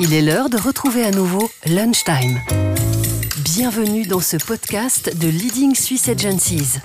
Il 0.00 0.12
est 0.12 0.22
l'heure 0.22 0.50
de 0.50 0.56
retrouver 0.56 1.04
à 1.04 1.12
nouveau 1.12 1.48
Lunchtime. 1.66 2.40
Bienvenue 3.44 4.04
dans 4.04 4.18
ce 4.18 4.36
podcast 4.36 5.16
de 5.20 5.28
Leading 5.28 5.76
Swiss 5.76 6.08
Agencies. 6.08 6.80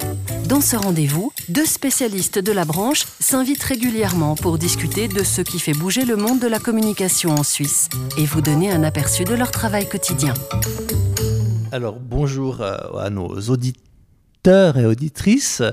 Dans 0.47 0.62
ce 0.62 0.75
rendez-vous, 0.75 1.31
deux 1.47 1.65
spécialistes 1.65 2.37
de 2.37 2.51
la 2.51 2.65
branche 2.65 3.05
s'invitent 3.19 3.63
régulièrement 3.63 4.35
pour 4.35 4.59
discuter 4.59 5.07
de 5.07 5.23
ce 5.23 5.41
qui 5.41 5.57
fait 5.57 5.73
bouger 5.73 6.05
le 6.05 6.17
monde 6.17 6.39
de 6.39 6.47
la 6.47 6.59
communication 6.59 7.31
en 7.31 7.41
Suisse 7.41 7.89
et 8.16 8.25
vous 8.25 8.41
donner 8.41 8.71
un 8.71 8.84
aperçu 8.84 9.23
de 9.23 9.34
leur 9.34 9.50
travail 9.50 9.89
quotidien. 9.89 10.36
Alors 11.71 12.00
bonjour 12.00 12.62
à 12.62 13.10
nos 13.10 13.39
auditeurs 13.50 14.78
et 14.78 14.86
auditrices, 14.86 15.64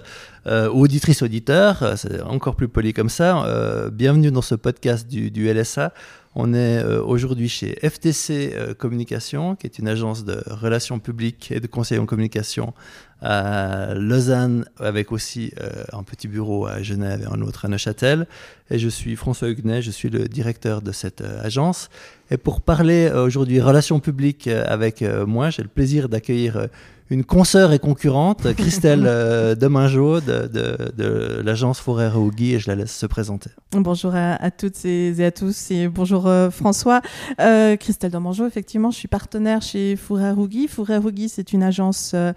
euh, 0.46 0.68
auditrices 0.68 1.22
auditeurs, 1.22 1.94
c'est 1.96 2.20
encore 2.22 2.56
plus 2.56 2.68
poli 2.68 2.92
comme 2.94 3.10
ça. 3.10 3.44
Euh, 3.44 3.90
bienvenue 3.90 4.30
dans 4.30 4.42
ce 4.42 4.54
podcast 4.54 5.06
du 5.06 5.52
LSA. 5.52 5.92
On 6.38 6.52
est 6.52 6.84
euh, 6.84 7.02
aujourd'hui 7.02 7.48
chez 7.48 7.78
FTC 7.82 8.52
euh, 8.52 8.74
Communication, 8.74 9.56
qui 9.56 9.66
est 9.66 9.78
une 9.78 9.88
agence 9.88 10.26
de 10.26 10.42
relations 10.46 10.98
publiques 10.98 11.50
et 11.50 11.60
de 11.60 11.66
conseil 11.66 11.98
en 11.98 12.04
communication 12.04 12.74
à 13.22 13.94
Lausanne, 13.94 14.66
avec 14.78 15.12
aussi 15.12 15.54
euh, 15.62 15.84
un 15.94 16.02
petit 16.02 16.28
bureau 16.28 16.66
à 16.66 16.82
Genève 16.82 17.22
et 17.22 17.34
un 17.34 17.40
autre 17.40 17.64
à 17.64 17.68
Neuchâtel. 17.68 18.26
Et 18.70 18.78
je 18.78 18.88
suis 18.90 19.16
François 19.16 19.48
Huguenet, 19.48 19.80
je 19.80 19.90
suis 19.90 20.10
le 20.10 20.28
directeur 20.28 20.82
de 20.82 20.92
cette 20.92 21.22
agence. 21.22 21.88
Et 22.30 22.36
pour 22.36 22.60
parler 22.60 23.10
aujourd'hui 23.10 23.60
relations 23.60 24.00
publiques 24.00 24.48
avec 24.48 25.04
moi, 25.26 25.50
j'ai 25.50 25.62
le 25.62 25.68
plaisir 25.68 26.08
d'accueillir 26.08 26.68
une 27.10 27.24
consoeur 27.24 27.72
et 27.72 27.78
concurrente, 27.78 28.52
Christelle 28.56 29.04
euh, 29.06 29.54
Demingeau 29.54 30.20
de, 30.20 30.46
de, 30.46 31.40
l'agence 31.42 31.78
Forêt 31.78 32.08
Raougui, 32.08 32.54
et 32.54 32.58
je 32.58 32.68
la 32.68 32.74
laisse 32.74 32.94
se 32.94 33.06
présenter. 33.06 33.50
Bonjour 33.72 34.12
à, 34.14 34.50
toutes 34.50 34.84
et 34.84 35.24
à 35.24 35.30
tous, 35.30 35.70
et 35.70 35.88
bonjour 35.88 36.26
euh, 36.26 36.50
François. 36.50 37.00
Euh, 37.40 37.76
Christelle 37.76 38.10
Demingeau, 38.10 38.46
effectivement, 38.46 38.90
je 38.90 38.98
suis 38.98 39.08
partenaire 39.08 39.62
chez 39.62 39.96
Forêt 39.96 40.30
Raougui. 40.30 40.68
Forêt 40.68 40.98
Raougui, 40.98 41.28
c'est 41.28 41.52
une 41.52 41.62
agence 41.62 42.12
euh, 42.14 42.32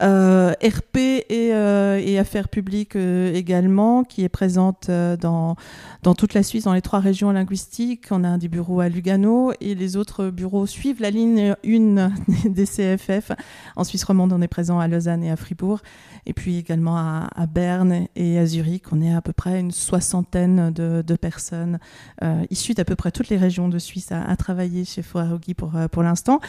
RP 0.00 0.96
et, 0.96 1.50
euh, 1.52 2.00
et, 2.02 2.18
affaires 2.18 2.48
publiques 2.48 2.96
euh, 2.96 3.34
également, 3.34 4.04
qui 4.04 4.22
est 4.22 4.28
présente 4.28 4.90
dans, 4.90 5.56
dans 6.02 6.14
toute 6.14 6.34
la 6.34 6.42
Suisse, 6.42 6.64
dans 6.64 6.72
les 6.72 6.82
trois 6.82 7.00
régions 7.00 7.32
linguistiques. 7.32 8.06
On 8.10 8.22
a 8.24 8.38
des 8.38 8.48
bureaux 8.48 8.80
à 8.80 8.88
Lugano 8.88 9.52
et 9.60 9.74
les 9.74 9.96
autres 9.96 10.30
bureaux 10.30 10.66
suivent 10.66 11.00
la 11.00 11.10
ligne 11.10 11.54
1 11.66 12.12
des 12.48 12.64
CFF. 12.64 13.32
En 13.76 13.84
Suisse 13.84 14.04
romande, 14.04 14.32
on 14.32 14.40
est 14.40 14.48
présent 14.48 14.78
à 14.78 14.86
Lausanne 14.88 15.24
et 15.24 15.30
à 15.30 15.36
Fribourg. 15.36 15.80
Et 16.26 16.32
puis 16.32 16.58
également 16.58 16.96
à, 16.96 17.46
Berne 17.46 18.06
et 18.14 18.38
à 18.38 18.44
Zurich, 18.44 18.84
on 18.92 19.00
est 19.00 19.14
à 19.14 19.22
peu 19.22 19.32
près 19.32 19.60
une 19.60 19.70
soixantaine 19.70 20.70
de, 20.70 21.16
personnes 21.16 21.78
euh, 22.22 22.44
issues 22.50 22.74
d'à 22.74 22.84
peu 22.84 22.94
près 22.94 23.10
toutes 23.10 23.30
les 23.30 23.38
régions 23.38 23.68
de 23.68 23.78
Suisse 23.78 24.12
à, 24.12 24.36
travailler 24.36 24.84
chez 24.84 25.02
Foarogi 25.02 25.54
pour, 25.54 25.72
pour 25.90 26.02
l'instant. 26.02 26.40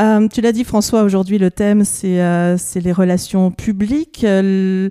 Euh, 0.00 0.26
tu 0.26 0.40
l'as 0.40 0.52
dit 0.52 0.64
François, 0.64 1.04
aujourd'hui 1.04 1.38
le 1.38 1.50
thème 1.50 1.84
c'est 1.84 2.80
les 2.80 2.89
relations 2.92 3.50
publiques. 3.50 4.24
Euh, 4.24 4.88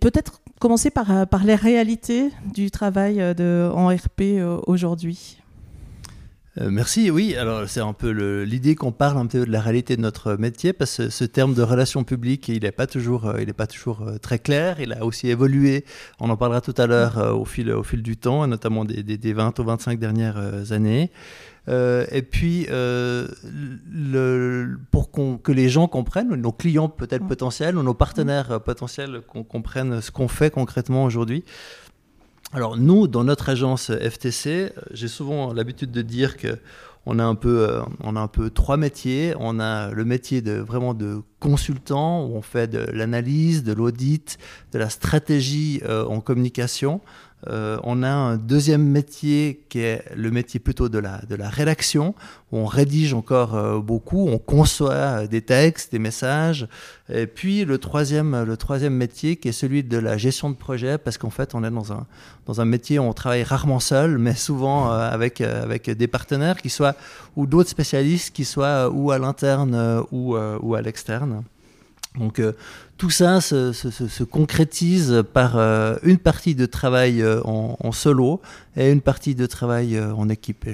peut-être 0.00 0.40
commencer 0.60 0.90
par, 0.90 1.10
euh, 1.10 1.26
par 1.26 1.44
les 1.44 1.54
réalités 1.54 2.30
du 2.52 2.70
travail 2.70 3.20
euh, 3.20 3.34
de, 3.34 3.70
en 3.74 3.88
RP 3.88 4.42
aujourd'hui. 4.66 5.41
Merci, 6.56 7.10
oui. 7.10 7.34
Alors 7.36 7.68
c'est 7.68 7.80
un 7.80 7.92
peu 7.92 8.10
l'idée 8.42 8.74
qu'on 8.74 8.92
parle 8.92 9.18
un 9.18 9.26
peu 9.26 9.46
de 9.46 9.50
la 9.50 9.60
réalité 9.60 9.96
de 9.96 10.02
notre 10.02 10.34
métier, 10.34 10.72
parce 10.72 10.98
que 10.98 11.08
ce 11.08 11.24
terme 11.24 11.54
de 11.54 11.62
relations 11.62 12.04
publiques, 12.04 12.48
il 12.48 12.62
n'est 12.62 12.72
pas 12.72 12.86
toujours, 12.86 13.32
il 13.40 13.48
est 13.48 13.54
pas 13.54 13.66
toujours 13.66 14.04
très 14.20 14.38
clair. 14.38 14.80
Il 14.80 14.92
a 14.92 15.04
aussi 15.04 15.28
évolué. 15.28 15.84
On 16.20 16.30
en 16.30 16.36
parlera 16.36 16.60
tout 16.60 16.74
à 16.76 16.86
l'heure 16.86 17.36
au 17.38 17.44
fil, 17.44 17.70
au 17.70 17.82
fil 17.82 18.02
du 18.02 18.16
temps, 18.16 18.46
notamment 18.46 18.84
des, 18.84 19.02
des, 19.02 19.16
des 19.16 19.32
20 19.32 19.58
ou 19.58 19.64
25 19.64 19.98
dernières 19.98 20.72
années. 20.72 21.10
Euh, 21.68 22.06
et 22.10 22.22
puis, 22.22 22.66
euh, 22.70 23.28
le, 23.92 24.78
pour 24.90 25.10
que 25.10 25.52
les 25.52 25.68
gens 25.68 25.86
comprennent, 25.86 26.34
nos 26.34 26.52
clients 26.52 26.88
peut-être 26.88 27.26
potentiels 27.26 27.76
ou 27.76 27.82
nos 27.82 27.94
partenaires 27.94 28.60
potentiels 28.60 29.20
comprennent 29.48 30.00
ce 30.00 30.10
qu'on 30.10 30.28
fait 30.28 30.50
concrètement 30.50 31.04
aujourd'hui. 31.04 31.44
Alors 32.54 32.76
nous, 32.76 33.08
dans 33.08 33.24
notre 33.24 33.48
agence 33.48 33.90
FTC, 33.90 34.72
j'ai 34.90 35.08
souvent 35.08 35.54
l'habitude 35.54 35.90
de 35.90 36.02
dire 36.02 36.36
que 36.36 36.58
on 37.06 37.18
a 37.18 37.24
un 37.24 37.34
peu, 37.34 37.68
euh, 37.68 37.80
on 38.04 38.14
a 38.14 38.20
un 38.20 38.28
peu 38.28 38.50
trois 38.50 38.76
métiers. 38.76 39.34
On 39.40 39.58
a 39.58 39.90
le 39.90 40.04
métier 40.04 40.42
de 40.42 40.52
vraiment 40.52 40.92
de 40.92 41.22
consultant 41.40 42.26
où 42.26 42.36
on 42.36 42.42
fait 42.42 42.68
de 42.68 42.78
l'analyse, 42.92 43.64
de 43.64 43.72
l'audit, 43.72 44.38
de 44.72 44.78
la 44.78 44.90
stratégie 44.90 45.80
en 45.88 46.20
communication. 46.20 47.00
Euh, 47.48 47.78
on 47.82 48.02
a 48.02 48.10
un 48.10 48.36
deuxième 48.36 48.84
métier 48.84 49.64
qui 49.68 49.80
est 49.80 50.04
le 50.14 50.30
métier 50.30 50.60
plutôt 50.60 50.88
de 50.88 50.98
la, 50.98 51.20
de 51.28 51.34
la 51.34 51.48
rédaction, 51.48 52.14
où 52.52 52.58
on 52.58 52.66
rédige 52.66 53.14
encore 53.14 53.56
euh, 53.56 53.80
beaucoup, 53.80 54.28
on 54.28 54.38
conçoit 54.38 54.92
euh, 54.92 55.26
des 55.26 55.42
textes, 55.42 55.90
des 55.92 55.98
messages. 55.98 56.68
Et 57.12 57.26
puis 57.26 57.64
le 57.64 57.78
troisième, 57.78 58.44
le 58.44 58.56
troisième 58.56 58.94
métier 58.94 59.36
qui 59.36 59.48
est 59.48 59.52
celui 59.52 59.82
de 59.82 59.98
la 59.98 60.16
gestion 60.16 60.50
de 60.50 60.56
projet, 60.56 60.98
parce 60.98 61.18
qu'en 61.18 61.30
fait 61.30 61.54
on 61.54 61.64
est 61.64 61.70
dans 61.70 61.92
un, 61.92 62.06
dans 62.46 62.60
un 62.60 62.64
métier 62.64 62.98
où 62.98 63.02
on 63.02 63.12
travaille 63.12 63.42
rarement 63.42 63.80
seul, 63.80 64.18
mais 64.18 64.34
souvent 64.34 64.90
avec, 64.90 65.40
avec 65.40 65.90
des 65.90 66.06
partenaires 66.06 66.62
qui 66.62 66.70
soient, 66.70 66.94
ou 67.36 67.46
d'autres 67.46 67.70
spécialistes 67.70 68.34
qui 68.34 68.44
soient 68.44 68.88
ou 68.88 69.10
à 69.10 69.18
l'interne 69.18 70.04
ou, 70.12 70.36
ou 70.36 70.74
à 70.74 70.80
l'externe. 70.80 71.42
Donc 72.18 72.40
euh, 72.40 72.52
tout 72.98 73.08
ça 73.08 73.40
se, 73.40 74.22
concrétise 74.22 75.22
par 75.32 75.56
euh, 75.56 75.96
une 76.02 76.18
partie 76.18 76.54
de 76.54 76.66
travail 76.66 77.22
euh, 77.22 77.40
en, 77.44 77.90
solo 77.92 78.40
et 78.76 78.90
une 78.90 79.00
partie 79.00 79.34
de 79.34 79.46
travail 79.46 79.98
en 80.00 80.28
équipe. 80.28 80.66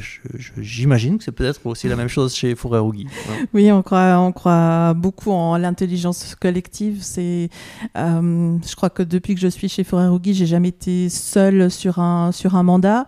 J'imagine 0.56 1.18
que 1.18 1.24
c'est 1.24 1.32
peut-être 1.32 1.64
aussi 1.66 1.88
la 1.88 1.96
même 1.96 2.08
chose 2.08 2.34
chez 2.34 2.54
Fourré 2.54 2.80
Oui, 3.54 3.72
on 3.72 3.82
croit, 3.82 4.18
on 4.18 4.32
croit 4.32 4.94
beaucoup 4.94 5.30
en 5.30 5.56
l'intelligence 5.56 6.34
collective. 6.34 6.98
C'est, 7.02 7.50
je 7.94 8.76
crois 8.76 8.90
que 8.90 9.02
depuis 9.02 9.34
que 9.34 9.40
je 9.40 9.48
suis 9.48 9.68
chez 9.68 9.84
Fourré 9.84 10.06
j'ai 10.24 10.46
jamais 10.46 10.68
été 10.68 11.08
seule 11.08 11.70
sur 11.70 11.98
un, 11.98 12.32
sur 12.32 12.56
un 12.56 12.62
mandat. 12.62 13.06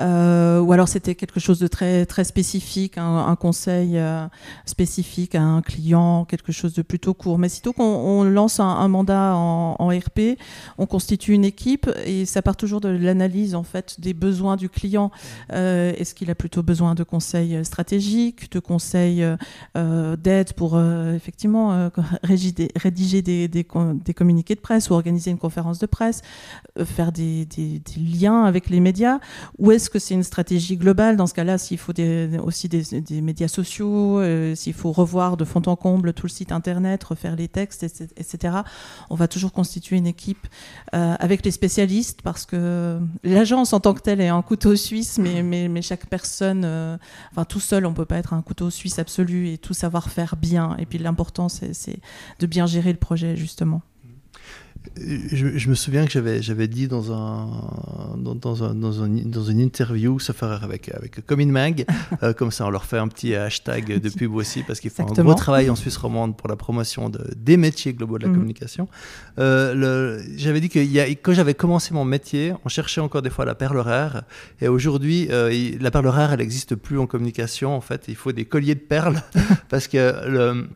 Euh, 0.00 0.58
ou 0.60 0.72
alors 0.72 0.88
c'était 0.88 1.14
quelque 1.14 1.38
chose 1.38 1.60
de 1.60 1.68
très 1.68 2.04
très 2.06 2.24
spécifique, 2.24 2.98
un, 2.98 3.36
conseil 3.36 3.96
euh, 3.96 4.26
spécifique 4.66 5.34
à 5.34 5.42
un 5.42 5.62
client, 5.62 6.24
quelque 6.24 6.52
chose 6.52 6.74
de 6.74 6.82
plutôt 6.82 7.14
court. 7.14 7.38
Mais 7.38 7.48
sitôt 7.48 7.72
qu'on 7.72 8.24
lance 8.24 8.60
un, 8.60 8.88
mandat 8.88 9.34
en, 9.36 9.88
RP, 9.88 10.38
on 10.78 10.86
constitue 10.86 11.32
une 11.32 11.44
équipe 11.44 11.88
et 12.04 12.24
ça 12.26 12.42
part 12.42 12.56
toujours 12.56 12.80
de 12.80 12.88
l'analyse 12.88 13.54
en 13.54 13.62
fait 13.62 14.00
des 14.00 14.14
besoins 14.14 14.56
du 14.56 14.68
client. 14.68 15.10
Euh, 15.52 15.92
est-ce 15.96 16.14
qu'il 16.14 16.30
a 16.30 16.34
plutôt 16.34 16.62
besoin 16.62 16.94
de 16.94 17.04
conseils 17.04 17.64
stratégiques, 17.64 18.50
de 18.50 18.58
conseils 18.58 19.24
d'aide 19.74 20.52
pour 20.54 20.80
effectivement 20.80 21.90
rédiger, 22.22 23.22
des, 23.22 23.64
communiqués 23.64 24.54
de 24.54 24.60
presse 24.60 24.90
ou 24.90 24.94
organiser 24.94 25.30
une 25.30 25.38
conférence 25.38 25.78
de 25.78 25.86
presse, 25.86 26.22
faire 26.84 27.12
des, 27.12 27.46
liens 27.96 28.44
avec 28.44 28.70
les 28.70 28.80
médias, 28.80 29.18
ou 29.58 29.70
est-ce 29.70 29.83
est-ce 29.84 29.90
que 29.90 29.98
c'est 29.98 30.14
une 30.14 30.22
stratégie 30.22 30.78
globale 30.78 31.18
Dans 31.18 31.26
ce 31.26 31.34
cas-là, 31.34 31.58
s'il 31.58 31.76
faut 31.76 31.92
aussi 32.42 32.70
des, 32.70 33.20
médias 33.20 33.48
sociaux, 33.48 34.18
euh, 34.18 34.54
s'il 34.54 34.72
faut 34.72 34.92
revoir 34.92 35.36
de 35.36 35.44
fond 35.44 35.60
en 35.66 35.76
comble 35.76 36.14
tout 36.14 36.24
le 36.24 36.30
site 36.30 36.52
internet, 36.52 37.04
refaire 37.04 37.36
les 37.36 37.48
textes, 37.48 37.82
etc., 37.82 38.56
on 39.10 39.14
va 39.14 39.28
toujours 39.28 39.52
constituer 39.52 39.96
une 39.96 40.06
équipe 40.06 40.46
euh, 40.94 41.16
avec 41.20 41.44
les 41.44 41.50
spécialistes 41.50 42.22
parce 42.22 42.46
que 42.46 42.98
l'agence 43.24 43.74
en 43.74 43.80
tant 43.80 43.92
que 43.92 44.00
telle 44.00 44.22
est 44.22 44.28
un 44.28 44.40
couteau 44.40 44.74
suisse, 44.74 45.18
mais, 45.18 45.82
chaque 45.82 46.06
personne, 46.06 46.62
euh, 46.64 46.96
enfin 47.32 47.44
tout 47.44 47.60
seul, 47.60 47.84
on 47.84 47.92
peut 47.92 48.06
pas 48.06 48.16
être 48.16 48.32
un 48.32 48.40
couteau 48.40 48.70
suisse 48.70 48.98
absolu 48.98 49.50
et 49.50 49.58
tout 49.58 49.74
savoir 49.74 50.08
faire 50.08 50.36
bien. 50.36 50.78
Et 50.78 50.86
puis 50.86 50.98
l'important, 50.98 51.50
c'est 51.50 51.98
de 52.38 52.46
bien 52.46 52.64
gérer 52.64 52.90
le 52.90 52.98
projet, 52.98 53.36
justement 53.36 53.82
je, 54.96 55.68
me 55.68 55.74
souviens 55.74 56.04
que 56.04 56.12
j'avais, 56.12 56.42
j'avais 56.42 56.68
dit 56.68 56.88
dans, 56.88 57.12
un, 57.12 57.48
dans, 58.16 58.34
dans, 58.34 58.64
un, 58.64 58.74
dans, 58.74 59.02
un, 59.02 59.08
dans 59.08 59.44
une 59.44 59.60
interview, 59.60 60.18
ça 60.18 60.32
faire 60.32 60.62
avec, 60.62 60.90
avec 60.94 61.24
Comin 61.26 61.46
Mag, 61.46 61.84
euh, 62.22 62.32
comme 62.32 62.50
ça 62.50 62.66
on 62.66 62.70
leur 62.70 62.84
fait 62.84 62.98
un 62.98 63.08
petit 63.08 63.34
hashtag 63.34 63.98
de 63.98 64.08
pub 64.10 64.34
aussi, 64.34 64.62
parce 64.62 64.80
qu'ils 64.80 64.90
font 64.90 65.06
un 65.06 65.22
gros 65.22 65.34
travail 65.34 65.70
en 65.70 65.76
Suisse 65.76 65.96
romande 65.96 66.36
pour 66.36 66.48
la 66.48 66.56
promotion 66.56 67.08
de, 67.08 67.20
des 67.36 67.56
métiers 67.56 67.94
globaux 67.94 68.18
de 68.18 68.24
la 68.24 68.28
mhm. 68.28 68.36
communication. 68.36 68.88
Euh, 69.38 70.22
j'avais 70.36 70.60
dit 70.60 70.68
que 70.68 70.78
y 70.78 71.00
a, 71.00 71.06
quand 71.06 71.32
j'avais 71.32 71.54
commencé 71.54 71.94
mon 71.94 72.04
métier, 72.04 72.52
on 72.64 72.68
cherchait 72.68 73.00
encore 73.00 73.22
des 73.22 73.30
fois 73.30 73.44
la 73.44 73.54
perle 73.54 73.78
rare, 73.78 74.22
et 74.60 74.68
aujourd'hui, 74.68 75.28
euh, 75.30 75.76
la 75.80 75.90
perle 75.90 76.08
rare, 76.08 76.32
elle 76.32 76.40
n'existe 76.40 76.74
plus 76.74 76.98
en 76.98 77.06
communication, 77.06 77.74
en 77.74 77.80
fait, 77.80 78.04
il 78.08 78.16
faut 78.16 78.32
des 78.32 78.44
colliers 78.44 78.74
de 78.74 78.80
perles, 78.80 79.22
parce 79.70 79.88
que 79.88 80.28
le, 80.28 80.68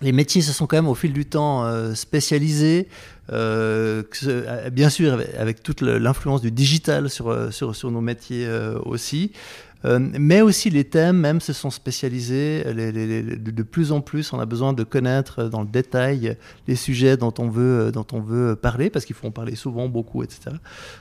les 0.00 0.12
métiers 0.12 0.40
se 0.40 0.52
sont 0.52 0.66
quand 0.66 0.76
même 0.76 0.88
au 0.88 0.94
fil 0.94 1.12
du 1.12 1.26
temps 1.26 1.94
spécialisés, 1.94 2.88
euh, 3.32 4.02
euh, 4.24 4.70
bien 4.70 4.90
sûr 4.90 5.20
avec 5.38 5.62
toute 5.62 5.82
l'influence 5.82 6.40
du 6.40 6.50
digital 6.50 7.10
sur, 7.10 7.52
sur, 7.52 7.90
nos 7.90 8.00
métiers 8.00 8.48
aussi. 8.84 9.32
mais 9.84 10.40
aussi 10.40 10.68
les 10.68 10.84
thèmes 10.84 11.16
même 11.16 11.40
se 11.40 11.52
sont 11.52 11.70
spécialisés. 11.70 12.64
de 12.64 13.62
plus 13.62 13.92
en 13.92 14.00
plus, 14.00 14.32
on 14.32 14.40
a 14.40 14.46
besoin 14.46 14.72
de 14.72 14.84
connaître 14.84 15.44
dans 15.44 15.62
le 15.62 15.68
détail 15.68 16.36
les 16.66 16.76
sujets 16.76 17.16
dont 17.16 17.32
on 17.38 17.48
veut, 17.48 18.56
parler, 18.60 18.90
parce 18.90 19.04
qu'il 19.04 19.16
faut 19.16 19.28
en 19.28 19.32
parler 19.32 19.54
souvent, 19.54 19.88
beaucoup, 19.88 20.22
etc. 20.22 20.56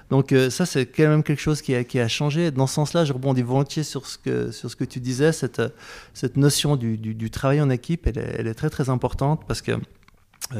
Donc 0.09 0.33
ça, 0.49 0.65
c'est 0.65 0.85
quand 0.85 1.07
même 1.07 1.23
quelque 1.23 1.41
chose 1.41 1.61
qui 1.61 1.75
a, 1.75 2.07
changé. 2.07 2.51
Dans 2.51 2.67
ce 2.67 2.75
sens-là, 2.75 3.05
je 3.05 3.13
rebondis 3.13 3.41
volontiers 3.41 3.83
sur 3.83 4.05
ce 4.05 4.17
que, 4.17 4.85
tu 4.85 4.99
disais, 4.99 5.31
cette, 5.31 6.37
notion 6.37 6.75
du, 6.75 7.31
travail 7.31 7.59
en 7.59 7.69
équipe, 7.69 8.07
elle 8.07 8.17
est, 8.19 8.35
elle 8.37 8.47
est 8.47 8.53
très 8.53 8.69
très 8.69 8.89
importante 8.89 9.41
parce 9.47 9.61
que 9.61 9.71
euh, 9.71 9.77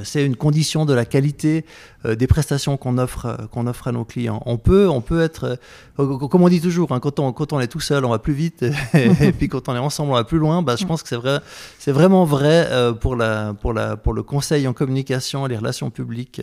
c'est 0.04 0.24
une 0.24 0.36
condition 0.36 0.86
de 0.86 0.94
la 0.94 1.06
qualité 1.06 1.66
euh, 2.06 2.16
des 2.16 2.28
prestations 2.28 2.78
qu'on 2.78 2.98
offre, 2.98 3.26
euh, 3.26 3.48
qu'on 3.48 3.66
offre 3.66 3.88
à 3.88 3.92
nos 3.92 4.06
clients. 4.06 4.42
On 4.46 4.58
peut, 4.58 4.88
on 4.88 5.02
peut 5.02 5.22
être, 5.22 5.58
comme 5.98 6.44
on 6.44 6.50
dit 6.50 6.62
toujours, 6.62 6.92
hein, 6.92 7.00
quand, 7.00 7.20
on, 7.20 7.34
quand 7.34 7.54
on 7.54 7.60
est 7.60 7.68
tout 7.68 7.80
seul, 7.80 8.06
on 8.06 8.10
va 8.10 8.20
plus 8.20 8.34
vite, 8.34 8.64
et, 8.94 9.32
puis 9.38 9.50
quand 9.50 9.68
on 9.68 9.76
est 9.76 9.80
ensemble, 9.80 10.12
on 10.12 10.16
va 10.16 10.24
plus 10.24 10.38
loin. 10.38 10.62
Bah, 10.62 10.76
je 10.78 10.86
pense 10.86 11.02
que 11.02 11.10
c'est 11.10 11.16
vrai, 11.16 11.40
c'est 11.80 11.92
vraiment 11.92 12.24
vrai 12.24 12.68
pour, 13.02 13.16
la, 13.16 13.54
pour, 13.54 13.74
la, 13.74 13.98
pour 13.98 14.14
le 14.14 14.24
conseil 14.24 14.68
en 14.68 14.74
communication 14.74 15.46
et 15.46 15.50
les 15.50 15.58
relations 15.58 15.90
publiques 15.90 16.42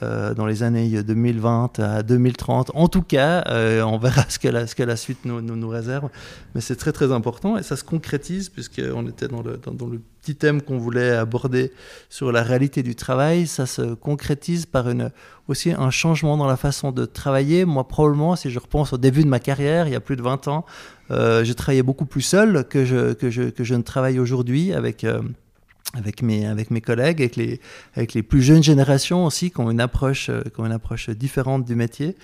dans 0.00 0.46
les 0.46 0.62
années 0.62 1.02
2020 1.02 1.78
à 1.80 2.02
2030. 2.02 2.70
En 2.74 2.88
tout 2.88 3.02
cas, 3.02 3.44
on 3.84 3.98
verra 3.98 4.24
ce 4.28 4.38
que 4.38 4.48
la, 4.48 4.66
ce 4.66 4.74
que 4.74 4.82
la 4.82 4.96
suite 4.96 5.24
nous, 5.24 5.40
nous, 5.40 5.56
nous 5.56 5.68
réserve, 5.68 6.08
mais 6.54 6.60
c'est 6.60 6.76
très 6.76 6.92
très 6.92 7.12
important 7.12 7.58
et 7.58 7.62
ça 7.62 7.76
se 7.76 7.84
concrétise 7.84 8.48
puisqu'on 8.48 9.06
était 9.06 9.28
dans 9.28 9.42
le, 9.42 9.58
dans, 9.58 9.72
dans 9.72 9.86
le 9.86 10.00
petit 10.20 10.36
thème 10.36 10.62
qu'on 10.62 10.78
voulait 10.78 11.12
aborder 11.12 11.72
sur 12.08 12.32
la 12.32 12.42
réalité 12.42 12.82
du 12.82 12.94
travail, 12.94 13.46
ça 13.46 13.66
se 13.66 13.94
concrétise 13.94 14.66
par 14.66 14.88
une, 14.88 15.10
aussi 15.48 15.72
un 15.72 15.90
changement 15.90 16.36
dans 16.36 16.46
la 16.46 16.56
façon 16.56 16.92
de 16.92 17.04
travailler. 17.06 17.64
Moi, 17.64 17.86
probablement, 17.86 18.36
si 18.36 18.50
je 18.50 18.58
repense 18.58 18.92
au 18.92 18.98
début 18.98 19.22
de 19.22 19.28
ma 19.28 19.40
carrière, 19.40 19.86
il 19.86 19.92
y 19.92 19.96
a 19.96 20.00
plus 20.00 20.16
de 20.16 20.22
20 20.22 20.48
ans, 20.48 20.64
euh, 21.10 21.44
je 21.44 21.52
travaillais 21.52 21.82
beaucoup 21.82 22.06
plus 22.06 22.22
seul 22.22 22.64
que 22.68 22.84
je, 22.84 23.12
que 23.14 23.30
je, 23.30 23.44
que 23.44 23.64
je 23.64 23.74
ne 23.74 23.82
travaille 23.82 24.18
aujourd'hui 24.18 24.72
avec... 24.72 25.04
Euh, 25.04 25.22
avec 25.94 26.22
mes, 26.22 26.46
avec 26.46 26.70
mes 26.70 26.80
collègues, 26.80 27.20
avec 27.20 27.34
les, 27.34 27.60
avec 27.96 28.14
les 28.14 28.22
plus 28.22 28.42
jeunes 28.42 28.62
générations 28.62 29.26
aussi, 29.26 29.50
qui 29.50 29.60
ont 29.60 29.70
une 29.70 29.80
approche, 29.80 30.28
euh, 30.30 30.42
qui 30.42 30.60
ont 30.60 30.66
une 30.66 30.72
approche 30.72 31.10
différente 31.10 31.64
du 31.64 31.74
métier. 31.74 32.14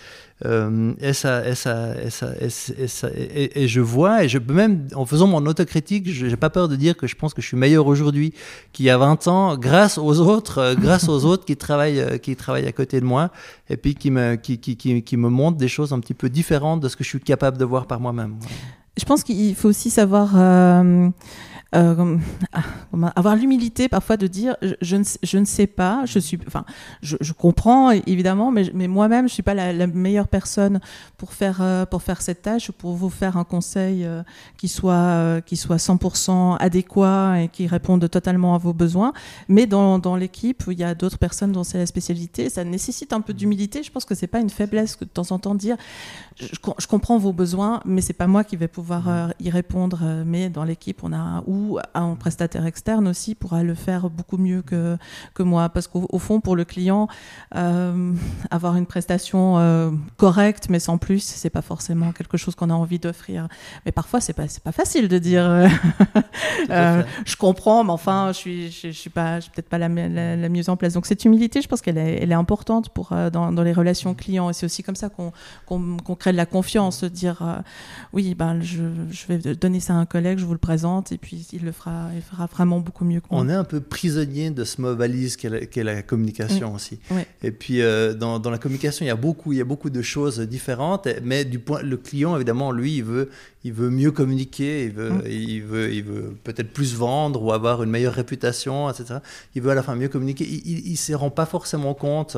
Euh, 0.45 0.93
et, 1.01 1.13
ça, 1.13 1.49
et, 1.49 1.57
ça, 1.57 1.95
et, 2.01 2.11
ça, 2.11 3.09
et, 3.13 3.67
je 3.67 3.81
vois, 3.81 4.23
et 4.23 4.29
je 4.29 4.39
même 4.39 4.87
en 4.95 5.05
faisant 5.05 5.27
mon 5.27 5.45
autocritique, 5.47 6.13
je 6.13 6.27
n'ai 6.27 6.37
pas 6.37 6.51
peur 6.51 6.69
de 6.69 6.77
dire 6.77 6.97
que 6.97 7.09
je 7.09 7.17
pense 7.17 7.35
que 7.35 7.43
je 7.43 7.49
suis 7.49 7.57
meilleur 7.57 7.87
aujourd'hui 7.87 8.35
qu'il 8.73 8.87
y 8.87 8.91
a 8.91 8.99
20 8.99 9.27
ans, 9.27 9.57
grâce 9.57 9.99
aux 9.99 10.21
autres, 10.21 10.59
euh, 10.59 10.75
grâce 10.77 11.09
aux 11.09 11.25
autres 11.25 11.45
qui 11.45 11.57
travaillent, 11.57 12.21
qui 12.21 12.37
travaillent 12.37 12.69
à 12.69 12.73
côté 12.73 13.01
de 13.01 13.07
moi, 13.07 13.33
et 13.69 13.77
puis 13.77 13.97
qui 13.97 14.13
me, 14.13 14.37
qui, 14.37 14.59
qui, 14.59 14.77
qui, 14.77 15.17
me 15.17 15.29
montrent 15.29 15.59
des 15.59 15.69
choses 15.69 15.93
un 15.93 15.99
petit 15.99 16.15
peu 16.15 16.29
différentes 16.29 16.81
de 16.81 16.89
ce 16.89 16.97
que 16.97 17.03
je 17.03 17.09
suis 17.09 17.21
capable 17.21 17.59
de 17.59 17.65
voir 17.65 17.87
par 17.87 17.99
moi-même. 17.99 18.37
Je 18.97 19.05
pense 19.05 19.25
qu'il 19.25 19.55
faut 19.57 19.69
aussi 19.69 19.91
savoir 19.91 20.37
ah, 21.77 22.63
avoir 23.17 23.37
l'humilité 23.37 23.89
parfois 23.89 24.17
de 24.17 24.27
dire 24.27 24.57
je, 24.81 24.97
ne, 24.97 25.05
je, 25.23 25.39
ne, 25.39 25.45
sais 25.45 25.67
pas, 25.67 26.05
je 26.07 26.19
suis, 26.19 26.39
enfin, 26.47 26.65
je, 27.03 27.17
je 27.21 27.33
comprends 27.33 27.91
évidemment, 27.91 28.51
mais, 28.51 28.71
mais 28.73 28.89
moi-même 28.89 29.29
je 29.29 29.35
suis 29.35 29.43
pas 29.43 29.55
la, 29.55 29.87
meilleure 29.87 30.29
personne 30.29 30.81
pour 31.17 31.33
faire 31.33 31.59
euh, 31.61 31.85
pour 31.85 32.03
faire 32.03 32.23
cette 32.23 32.43
tâche, 32.43 32.71
pour 32.71 32.95
vous 32.95 33.11
faire 33.11 33.37
un 33.37 33.45
conseil 33.45 34.05
euh, 34.05 34.23
qui 34.57 34.69
soit 34.69 35.41
qui 35.45 35.57
soit 35.57 35.77
100% 35.77 36.57
adéquat 36.59 37.43
et 37.43 37.49
qui 37.49 37.67
réponde 37.67 38.09
totalement 38.09 38.55
à 38.55 38.59
vos 38.59 38.73
besoins. 38.73 39.13
Mais 39.49 39.67
dans, 39.67 39.99
dans 39.99 40.17
l'équipe 40.17 40.65
il 40.69 40.79
y 40.79 40.85
a 40.85 40.95
d'autres 40.95 41.19
personnes 41.19 41.53
dont 41.53 41.65
c'est 41.65 41.79
la 41.79 41.87
spécialité, 41.87 42.49
ça 42.49 42.65
nécessite 42.65 43.13
un 43.13 43.21
peu 43.21 43.35
d'humilité. 43.35 43.83
Je 43.83 43.91
pense 43.91 44.05
que 44.05 44.15
c'est 44.15 44.27
pas 44.27 44.41
une 44.41 44.51
faiblesse 44.51 44.97
que 44.97 45.05
de 45.05 45.11
temps 45.11 45.31
en 45.31 45.39
temps 45.39 45.55
dire 45.55 45.77
je, 46.37 46.47
je 46.79 46.87
comprends 46.87 47.19
vos 47.19 47.33
besoins, 47.33 47.81
mais 47.85 48.01
c'est 48.01 48.13
pas 48.13 48.27
moi 48.27 48.45
qui 48.45 48.57
vais 48.57 48.69
pouvoir 48.69 49.33
y 49.41 49.51
répondre. 49.51 50.23
Mais 50.25 50.49
dans 50.49 50.65
l'équipe, 50.65 51.03
on 51.03 51.13
a 51.13 51.43
ou 51.47 51.66
un 51.95 52.15
prestataire 52.15 52.67
externe 52.67 53.09
aussi 53.09 53.35
pourra 53.35 53.63
le 53.63 53.75
faire 53.75 54.11
beaucoup 54.11 54.37
mieux 54.37 54.63
que, 54.63 54.97
que 55.35 55.43
moi. 55.43 55.69
Parce 55.69 55.87
qu'au 55.87 56.19
fond, 56.19 56.41
pour 56.41 56.57
le 56.57 56.65
client, 56.65 57.09
euh, 57.55 58.13
avoir 58.51 58.77
une 58.77 58.87
prestation 58.87 59.59
euh, 59.59 59.91
correcte, 60.17 60.69
mais 60.69 60.79
sans 60.79 60.99
plus, 60.99 61.21
c'est 61.21 61.51
pas 61.51 61.63
forcément 61.63 62.13
quelque 62.13 62.37
chose 62.37 62.55
qu'on 62.55 62.71
a 62.71 62.75
envie 62.75 62.99
d'offrir. 62.99 63.49
Mais 63.85 63.93
parfois, 63.93 64.21
c'est 64.21 64.33
pas, 64.33 64.47
pas 64.63 64.73
facile 64.73 65.09
de 65.09 65.19
dire 65.19 65.45
euh, 65.45 65.69
je 67.25 67.37
comprends, 67.37 67.85
mais 67.85 67.93
enfin, 67.93 68.29
je 68.33 68.39
suis, 68.39 68.71
je, 68.71 68.91
suis 68.91 69.11
pas, 69.11 69.41
je 69.41 69.51
peut-être 69.51 69.69
pas 69.69 69.79
la, 69.79 69.89
la, 69.89 70.49
mieux 70.49 70.69
en 70.69 70.77
place. 70.77 70.95
Donc, 70.95 71.07
cette 71.07 71.25
humilité, 71.25 71.63
je 71.63 71.69
pense 71.69 71.83
qu'elle 71.83 71.99
est, 71.99 72.23
elle 72.23 72.33
est 72.33 72.37
importante 72.37 72.91
pour, 72.91 73.11
dans, 73.33 73.53
dans 73.53 73.63
les 73.63 73.73
relations 73.73 74.15
clients. 74.15 74.51
Et 74.51 74.53
c'est 74.53 74.67
aussi 74.67 74.83
comme 74.83 74.97
ça 74.97 75.09
qu'on 75.09 75.33
qu'on 75.67 76.15
crée 76.15 76.33
de 76.33 76.37
la 76.37 76.47
confiance, 76.47 77.03
de 77.03 77.09
dire 77.09 77.63
oui, 78.13 78.35
ben, 78.35 78.61
je, 78.63 78.85
je 79.11 79.27
vais 79.27 79.55
donner 79.55 79.81
ça 79.81 79.95
à 79.95 79.97
un 79.97 80.07
collègue, 80.07 80.39
je 80.39 80.45
vous 80.45 80.53
le 80.53 80.59
présente, 80.59 81.13
et 81.13 81.19
puis 81.19 81.46
il 81.53 81.65
le 81.65 81.73
fera, 81.73 82.09
il 82.15 82.23
fera 82.23 82.47
vraiment 82.47 82.81
beaucoup 82.81 83.05
mieux 83.05 83.21
que 83.21 83.27
moi. 83.31 83.41
On 83.41 83.49
est 83.49 83.55
un 83.55 83.65
peu 83.65 83.81
prisonnier 83.81 84.51
de 84.51 84.65
ce 84.65 84.81
mot 84.81 84.95
valise 84.95 85.37
qu'est 85.37 85.85
la, 85.85 86.03
communication 86.03 86.75
aussi. 86.75 86.99
Et 87.43 87.51
puis 87.51 87.83
euh, 87.83 88.15
dans, 88.15 88.39
dans, 88.39 88.51
la 88.51 88.59
communication, 88.59 89.05
il 89.05 89.09
y 89.09 89.13
a 89.13 89.17
beaucoup, 89.17 89.53
il 89.53 89.59
y 89.59 89.61
a 89.61 89.65
beaucoup 89.65 89.91
de 89.91 90.03
choses 90.03 90.41
différentes, 90.41 91.09
mais 91.23 91.45
du 91.45 91.59
point, 91.59 91.83
le 91.83 91.97
client 91.97 92.37
évidemment, 92.37 92.73
lui, 92.73 92.97
il 92.97 93.05
veut, 93.05 93.31
il 93.65 93.73
veut 93.73 93.91
mieux 93.91 94.11
communiquer, 94.11 94.85
il 94.85 94.93
veut, 94.93 95.23
il 95.27 95.63
veut, 95.63 95.93
il 95.93 96.05
veut 96.05 96.37
peut-être 96.45 96.73
plus 96.73 96.95
vendre 96.95 97.43
ou 97.43 97.53
avoir 97.53 97.83
une 97.83 97.91
meilleure 97.91 98.15
réputation, 98.15 98.89
etc. 98.91 99.21
Il 99.55 99.63
veut 99.63 99.71
à 99.71 99.75
la 99.75 99.83
fin 99.83 99.95
mieux 99.97 100.09
communiquer. 100.09 100.45
Il, 100.45 100.91
ne 100.91 100.97
se 100.97 101.13
rend 101.13 101.31
pas 101.31 101.47
forcément 101.47 101.95
compte 101.95 102.37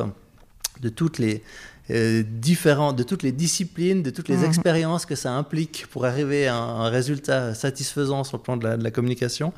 de 0.81 0.89
toutes 0.89 1.19
les 1.19 1.43
euh, 1.91 2.23
différents 2.27 2.93
de 2.93 3.03
toutes 3.03 3.23
les 3.23 3.33
disciplines, 3.33 4.03
de 4.03 4.11
toutes 4.11 4.29
les 4.29 4.39
mhm. 4.39 4.45
expériences 4.45 5.07
que 5.07 5.15
ça 5.15 5.33
implique 5.33 5.87
pour 5.91 6.05
arriver 6.05 6.47
à 6.47 6.55
un, 6.55 6.89
résultat 6.91 7.55
satisfaisant 7.55 8.25
sur 8.25 8.37
le 8.37 8.43
plan 8.43 8.57
de 8.59 8.67
la, 8.67 8.91
communication. 8.91 9.55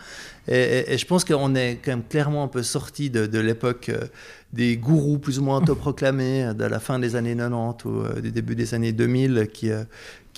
Et, 0.46 0.96
je 0.96 1.06
pense 1.06 1.24
qu'on 1.24 1.54
est 1.56 1.80
quand 1.84 1.90
même 1.90 2.04
clairement 2.08 2.44
un 2.44 2.48
peu 2.48 2.62
sorti 2.62 3.10
de, 3.10 3.38
l'époque 3.40 3.88
euh, 3.88 4.06
des 4.52 4.76
gourous 4.76 5.18
plus 5.18 5.40
ou 5.40 5.42
moins 5.42 5.58
autoproclamés 5.58 6.52
de 6.54 6.64
la 6.64 6.78
fin 6.78 6.98
des 7.00 7.16
années 7.16 7.36
90 7.36 7.84
ou 7.84 8.00
euh, 8.00 8.20
du 8.20 8.30
début 8.30 8.54
des 8.54 8.74
années 8.74 8.92
2000 8.92 9.48
qui, 9.52 9.70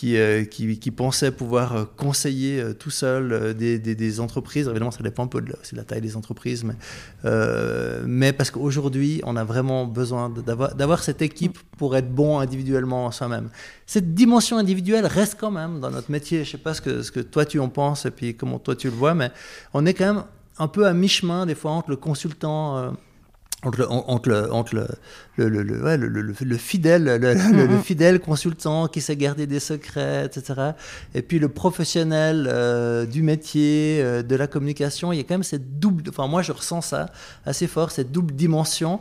euh, 0.05 0.45
qui, 0.45 0.79
qui, 0.79 0.91
pensaient 0.91 1.31
pouvoir 1.31 1.77
euh, 1.77 1.85
conseiller 1.97 2.61
euh, 2.61 2.73
tout 2.73 2.91
seul 2.91 3.55
des, 3.55 4.21
entreprises. 4.21 4.67
Évidemment, 4.67 4.91
ça 4.91 5.03
dépend 5.03 5.25
un 5.25 5.29
peu 5.29 5.41
de 5.41 5.53
la, 5.73 5.85
taille 5.85 6.01
des 6.01 6.17
entreprises, 6.17 6.65
mais, 8.05 8.33
parce 8.33 8.51
qu'aujourd'hui, 8.51 9.21
on 9.25 9.37
a 9.37 9.45
vraiment 9.45 9.87
besoin 9.87 10.33
d'avoir 10.77 11.03
cette 11.03 11.23
équipe 11.23 11.59
pour 11.79 11.97
être 11.97 12.13
bon 12.13 12.39
individuellement 12.41 13.07
en 13.07 13.11
soi-même. 13.11 13.49
Cette 13.87 14.15
dimension 14.15 14.59
individuelle 14.59 15.07
reste 15.07 15.37
quand 15.39 15.51
même 15.51 15.81
dans 15.81 15.91
notre 15.91 16.11
métier. 16.11 16.39
Je 16.39 16.49
ne 16.49 16.53
sais 16.53 16.59
pas 16.59 16.75
ce 16.75 16.81
que 17.11 17.21
toi 17.21 17.45
tu 17.45 17.59
en 17.61 17.69
penses 17.69 18.07
et 18.07 18.11
puis 18.11 18.37
comment 18.37 18.59
toi 18.59 18.75
tu 18.77 18.89
le 18.89 18.95
vois, 18.95 19.15
mais 19.15 19.31
on 19.73 19.87
est 19.87 19.95
quand 19.95 20.15
même 20.15 20.25
un 20.59 20.69
peu 20.69 20.87
à 20.87 20.93
mi-chemin 20.93 21.47
des 21.47 21.55
fois 21.55 21.73
entre 21.73 21.91
le 21.91 21.97
consultant 21.97 22.95
entre 23.63 23.79
le, 24.29 24.53
entre 24.53 24.75
le, 24.75 25.49
le, 25.49 25.63
le, 25.63 26.57
fidèle, 26.57 27.05
le, 27.05 27.35
mm-hmm. 27.35 27.79
fidèle 27.83 28.21
consultant 28.21 28.89
qui 28.89 29.01
sait 29.01 29.17
garder 29.17 29.47
des 29.47 29.61
secrets, 29.61 30.27
etc. 30.27 30.73
Et 31.15 31.23
puis 31.23 31.39
le 31.39 31.49
professionnel 31.49 32.49
euh, 32.51 33.07
du 33.07 33.23
métier, 33.23 34.01
euh, 34.03 34.23
de 34.23 34.35
la 34.35 34.49
communication, 34.49 35.13
il 35.13 35.19
y 35.19 35.21
a 35.21 35.23
quand 35.23 35.35
même 35.35 35.43
cette 35.45 35.79
double, 35.79 36.03
enfin 36.09 36.27
moi 36.27 36.43
je 36.43 36.51
ressens 36.51 36.81
ça 36.81 37.07
assez 37.47 37.69
fort, 37.69 37.93
cette 37.93 38.11
double 38.11 38.35
dimension. 38.35 39.01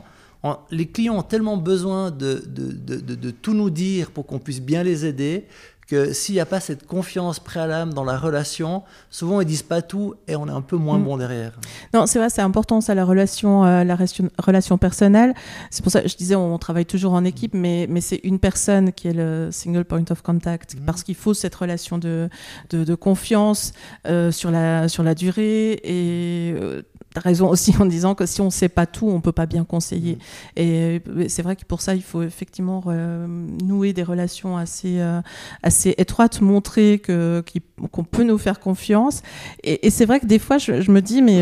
les 0.69 0.88
clients 0.88 1.17
ont 1.17 1.24
tellement 1.24 1.57
besoin 1.57 2.12
de, 2.12 2.43
de, 2.45 2.71
de, 2.71 3.15
de 3.15 3.31
tout 3.31 3.55
nous 3.55 3.71
dire 3.71 4.12
pour 4.12 4.27
qu'on 4.27 4.39
puisse 4.39 4.62
bien 4.62 4.83
les 4.83 5.05
aider 5.07 5.47
que 5.91 6.13
s'il 6.13 6.36
n'y 6.36 6.39
a 6.39 6.45
pas 6.45 6.62
cette 6.62 6.88
confiance 6.88 7.41
préalable 7.41 7.93
dans 7.93 8.05
la 8.05 8.17
relation, 8.17 8.83
souvent 9.10 9.41
ils 9.41 9.45
disent 9.45 9.62
pas 9.62 9.81
tout 9.81 10.15
et 10.25 10.38
on 10.38 10.48
est 10.48 10.51
un 10.51 10.62
peu 10.62 10.77
moins 10.77 10.98
mm. 10.98 11.03
bon 11.03 11.17
derrière. 11.17 11.51
Non, 11.93 12.05
c'est 12.05 12.17
vrai, 12.17 12.29
c'est 12.29 12.41
important 12.41 12.79
ça, 12.79 12.95
la 12.95 13.03
relation, 13.03 13.65
euh, 13.65 13.83
la 13.83 13.98
relation 14.39 14.77
personnelle. 14.77 15.33
C'est 15.69 15.83
pour 15.83 15.91
ça 15.91 16.01
que 16.01 16.07
je 16.07 16.15
disais, 16.15 16.36
on, 16.36 16.57
travaille 16.57 16.86
toujours 16.86 17.12
en 17.12 17.25
équipe, 17.25 17.53
mais, 17.53 17.88
mais 17.89 18.00
c'est 18.00 18.21
une 18.24 18.39
personne 18.39 18.93
qui 18.93 19.10
est 19.10 19.13
le 19.13 19.50
single 19.51 19.83
point 19.83 20.05
of 20.10 20.21
contact, 20.21 20.75
mm. 20.75 20.86
parce 20.86 21.03
qu'il 21.03 21.15
faut 21.15 21.33
cette 21.33 21.55
relation 21.55 21.98
de, 21.98 22.29
de, 22.69 22.95
confiance 22.95 23.74
euh, 24.07 24.31
sur, 24.31 24.50
la, 24.50 24.88
sur 24.88 25.03
la 25.03 25.13
durée 25.13 25.74
et 25.83 26.53
euh, 26.55 26.83
raison 27.15 27.50
aussi 27.50 27.74
en 27.80 27.86
disant 27.86 28.15
que 28.15 28.25
si 28.25 28.41
on 28.41 28.46
ne 28.46 28.50
sait 28.50 28.70
pas 28.70 28.86
tout, 28.86 29.08
on 29.08 29.15
ne 29.15 29.22
peut 29.22 29.32
pas 29.32 29.46
bien 29.46 29.63
conseiller. 29.63 30.15
Mm. 30.15 30.18
Et 30.58 31.01
euh, 31.08 31.25
c'est 31.27 31.41
vrai 31.41 31.56
que 31.56 31.65
pour 31.65 31.82
ça, 31.82 31.96
il 31.96 32.03
faut 32.03 32.22
effectivement 32.22 32.84
euh, 32.88 33.27
nouer 33.27 33.94
des 33.94 34.03
relations 34.03 34.58
assez, 34.58 35.00
euh, 35.00 35.22
assez 35.63 35.96
étroites, 35.98 36.41
montrer 36.41 37.00
que, 37.00 37.44
qu'on 37.91 38.03
peut 38.03 38.24
nous 38.24 38.38
faire 38.38 38.60
confiance. 38.60 39.22
Et, 39.63 39.89
c'est 39.89 40.06
vrai 40.06 40.20
que 40.20 40.25
des 40.25 40.39
fois, 40.39 40.58
je, 40.58 40.91
me 40.91 41.01
dis, 41.01 41.22
mais 41.22 41.41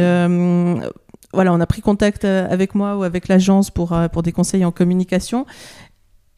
voilà, 1.32 1.54
on 1.54 1.60
a 1.60 1.66
pris 1.68 1.82
contact 1.82 2.26
avec 2.26 2.74
moi 2.74 2.98
ou 2.98 3.04
avec 3.04 3.28
l'agence 3.28 3.70
pour, 3.70 3.96
pour 4.12 4.24
des 4.24 4.32
conseils 4.32 4.66
en 4.66 4.72
communication. 4.72 5.46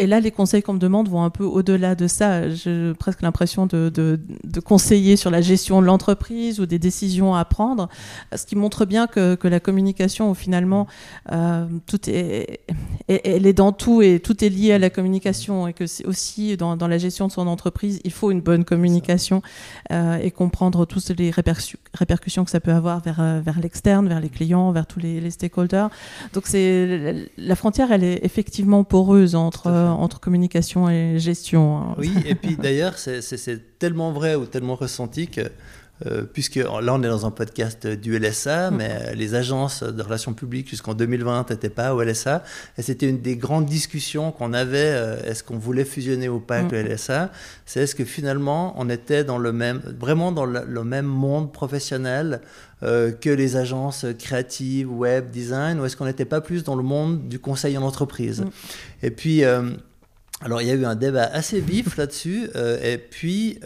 Et 0.02 0.08
là, 0.08 0.20
les 0.20 0.32
conseils 0.32 0.64
qu'on 0.64 0.74
me 0.74 0.80
demande 0.80 1.10
vont 1.10 1.22
un 1.22 1.30
peu 1.30 1.44
au-delà 1.44 1.94
de 1.94 2.08
ça. 2.08 2.50
J'ai 2.50 2.92
presque 2.98 3.22
l'impression 3.22 3.68
de, 3.68 4.20
conseiller 4.66 5.16
sur 5.16 5.30
la 5.30 5.42
gestion 5.42 5.80
de 5.80 5.86
l'entreprise 5.86 6.60
ou 6.60 6.66
des 6.66 6.80
décisions 6.80 7.36
à 7.36 7.46
prendre, 7.46 7.88
ce 8.36 8.48
qui 8.48 8.56
montre 8.56 8.86
bien 8.86 9.06
que, 9.06 9.38
la 9.44 9.60
communication, 9.60 10.34
finalement, 10.34 10.88
euh, 11.32 11.68
tout 11.86 12.10
est, 12.10 12.62
elle 13.08 13.46
est 13.46 13.54
dans 13.54 13.74
tout 13.74 14.02
et 14.02 14.20
tout 14.20 14.44
est 14.44 14.50
lié 14.50 14.72
à 14.72 14.80
la 14.80 14.90
communication 14.90 15.68
et 15.68 15.74
que 15.74 15.86
c'est 15.86 16.06
aussi 16.06 16.58
dans, 16.58 16.76
la 16.76 16.98
gestion 16.98 17.28
de 17.28 17.32
son 17.32 17.46
entreprise, 17.46 18.00
il 18.04 18.12
faut 18.12 18.32
une 18.32 18.42
bonne 18.42 18.66
communication 18.66 19.44
euh, 19.92 20.18
et 20.18 20.32
comprendre 20.32 20.86
toutes 20.86 21.10
les 21.10 21.30
répercussions 21.30 22.44
que 22.44 22.50
ça 22.50 22.60
peut 22.60 22.74
avoir 22.74 23.02
vers, 23.02 23.20
euh, 23.20 23.40
vers 23.40 23.60
l'externe, 23.60 24.08
vers 24.08 24.20
les 24.20 24.30
clients, 24.30 24.72
vers 24.72 24.88
tous 24.88 25.00
les, 25.00 25.22
les 25.22 25.30
stakeholders. 25.30 25.92
Donc 26.34 26.46
la 26.54 27.56
frontière, 27.56 27.92
elle 27.92 28.04
est 28.04 28.26
effectivement 28.26 28.84
poreuse 28.84 29.36
entre 29.36 29.91
entre 29.92 30.20
communication 30.20 30.90
et 30.90 31.20
gestion. 31.20 31.78
Hein. 31.78 31.96
Oui, 31.98 32.12
et 32.26 32.36
puis 32.36 32.56
d'ailleurs, 32.62 32.98
c'est 32.98 33.80
tellement 33.80 34.12
vrai 34.12 34.36
ou 34.36 34.46
tellement 34.46 34.76
ressenti 34.76 35.28
que 35.28 35.52
euh, 36.08 36.24
puisque 36.24 36.56
là 36.56 36.94
on 36.94 37.04
est 37.04 37.08
dans 37.08 37.26
un 37.26 37.32
podcast 37.32 37.86
du 37.86 38.18
LSA, 38.18 38.72
mm. 38.72 38.76
mais 38.76 39.16
les 39.16 39.36
agences 39.36 39.84
de 39.84 40.02
relations 40.02 40.34
publiques 40.34 40.70
jusqu'en 40.70 40.94
2020 40.94 41.50
n'étaient 41.50 41.70
pas 41.70 41.94
au 41.94 42.02
LSA. 42.02 42.44
Et 42.78 42.82
c'était 42.82 43.08
une 43.08 43.22
des 43.22 43.36
grandes 43.36 43.66
discussions 43.66 44.32
qu'on 44.32 44.54
avait, 44.54 44.78
euh, 44.80 45.22
est-ce 45.24 45.44
qu'on 45.44 45.58
voulait 45.58 45.86
fusionner 45.86 46.28
ou 46.28 46.40
pas 46.40 46.58
avec 46.58 46.72
le 46.72 46.84
mm. 46.84 46.94
LSA 46.94 47.32
C'est 47.66 47.82
est-ce 47.82 47.96
que 47.96 48.06
finalement 48.06 48.74
on 48.78 48.90
était 48.90 49.24
dans 49.24 49.38
le 49.38 49.52
même, 49.52 49.82
vraiment 50.00 50.32
dans 50.32 50.46
le, 50.46 50.84
même 50.84 51.06
monde 51.06 51.54
professionnel 51.54 52.42
euh, 52.82 53.12
que 53.12 53.30
les 53.30 53.56
agences 53.56 54.06
créatives, 54.18 54.92
web, 54.92 55.30
design, 55.30 55.80
ou 55.80 55.86
est-ce 55.86 55.96
qu'on 55.96 56.06
n'était 56.06 56.26
pas 56.26 56.42
plus 56.42 56.64
dans 56.64 56.76
le 56.76 56.84
monde 56.84 57.28
du 57.28 57.38
conseil 57.38 57.78
en 57.78 57.84
entreprise? 57.84 58.42
Mm. 58.42 58.50
Et 59.04 59.12
puis... 59.12 59.44
Alors 60.44 60.60
il 60.60 60.68
y 60.68 60.72
a 60.72 60.74
eu 60.74 60.86
un 60.86 60.96
débat 60.96 61.26
assez 61.26 61.60
vif 61.60 61.98
là-dessus, 61.98 62.50
et 62.84 62.98
puis 62.98 63.60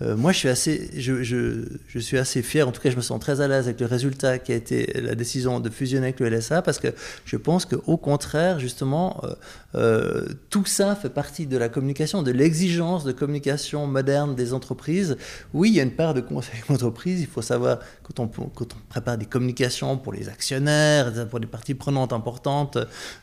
euh, 0.00 0.16
moi, 0.16 0.32
je 0.32 0.38
suis, 0.38 0.48
assez, 0.48 0.90
je, 0.94 1.22
je, 1.22 1.64
je, 1.88 1.98
suis 1.98 2.18
assez 2.18 2.42
fier, 2.42 2.68
en 2.68 2.72
tout 2.72 2.80
cas, 2.80 2.90
je 2.90 2.96
me 2.96 3.00
sens 3.00 3.18
très 3.20 3.40
à 3.40 3.48
l'aise 3.48 3.66
avec 3.66 3.80
le 3.80 3.86
résultat 3.86 4.38
qui 4.38 4.52
a 4.52 4.54
été 4.54 5.00
la 5.00 5.14
décision 5.14 5.58
de 5.60 5.70
fusionner 5.70 6.06
avec 6.06 6.20
le 6.20 6.28
LSA, 6.28 6.62
parce 6.62 6.78
que 6.78 6.88
je 7.24 7.36
pense 7.36 7.64
qu'au 7.64 7.96
contraire, 7.96 8.60
justement, 8.60 9.20
euh, 9.24 9.34
euh, 9.74 10.26
tout 10.50 10.64
ça 10.66 10.94
fait 10.94 11.08
partie 11.08 11.46
de 11.46 11.56
la 11.56 11.68
communication, 11.68 12.22
de 12.22 12.30
l'exigence 12.30 13.04
de 13.04 13.12
communication 13.12 13.86
moderne 13.86 14.34
des 14.34 14.54
entreprises. 14.54 15.16
Oui, 15.52 15.70
il 15.70 15.74
y 15.74 15.80
a 15.80 15.82
une 15.82 15.90
part 15.90 16.14
de 16.14 16.20
conseil 16.20 16.60
d'entreprise, 16.68 17.20
il 17.20 17.26
faut 17.26 17.42
savoir, 17.42 17.78
quand 18.04 18.20
on, 18.20 18.28
quand 18.28 18.74
on 18.74 18.88
prépare 18.88 19.18
des 19.18 19.26
communications 19.26 19.96
pour 19.98 20.12
les 20.12 20.28
actionnaires, 20.28 21.12
pour 21.28 21.40
des 21.40 21.46
parties 21.46 21.74
prenantes 21.74 22.12
importantes, 22.12 22.78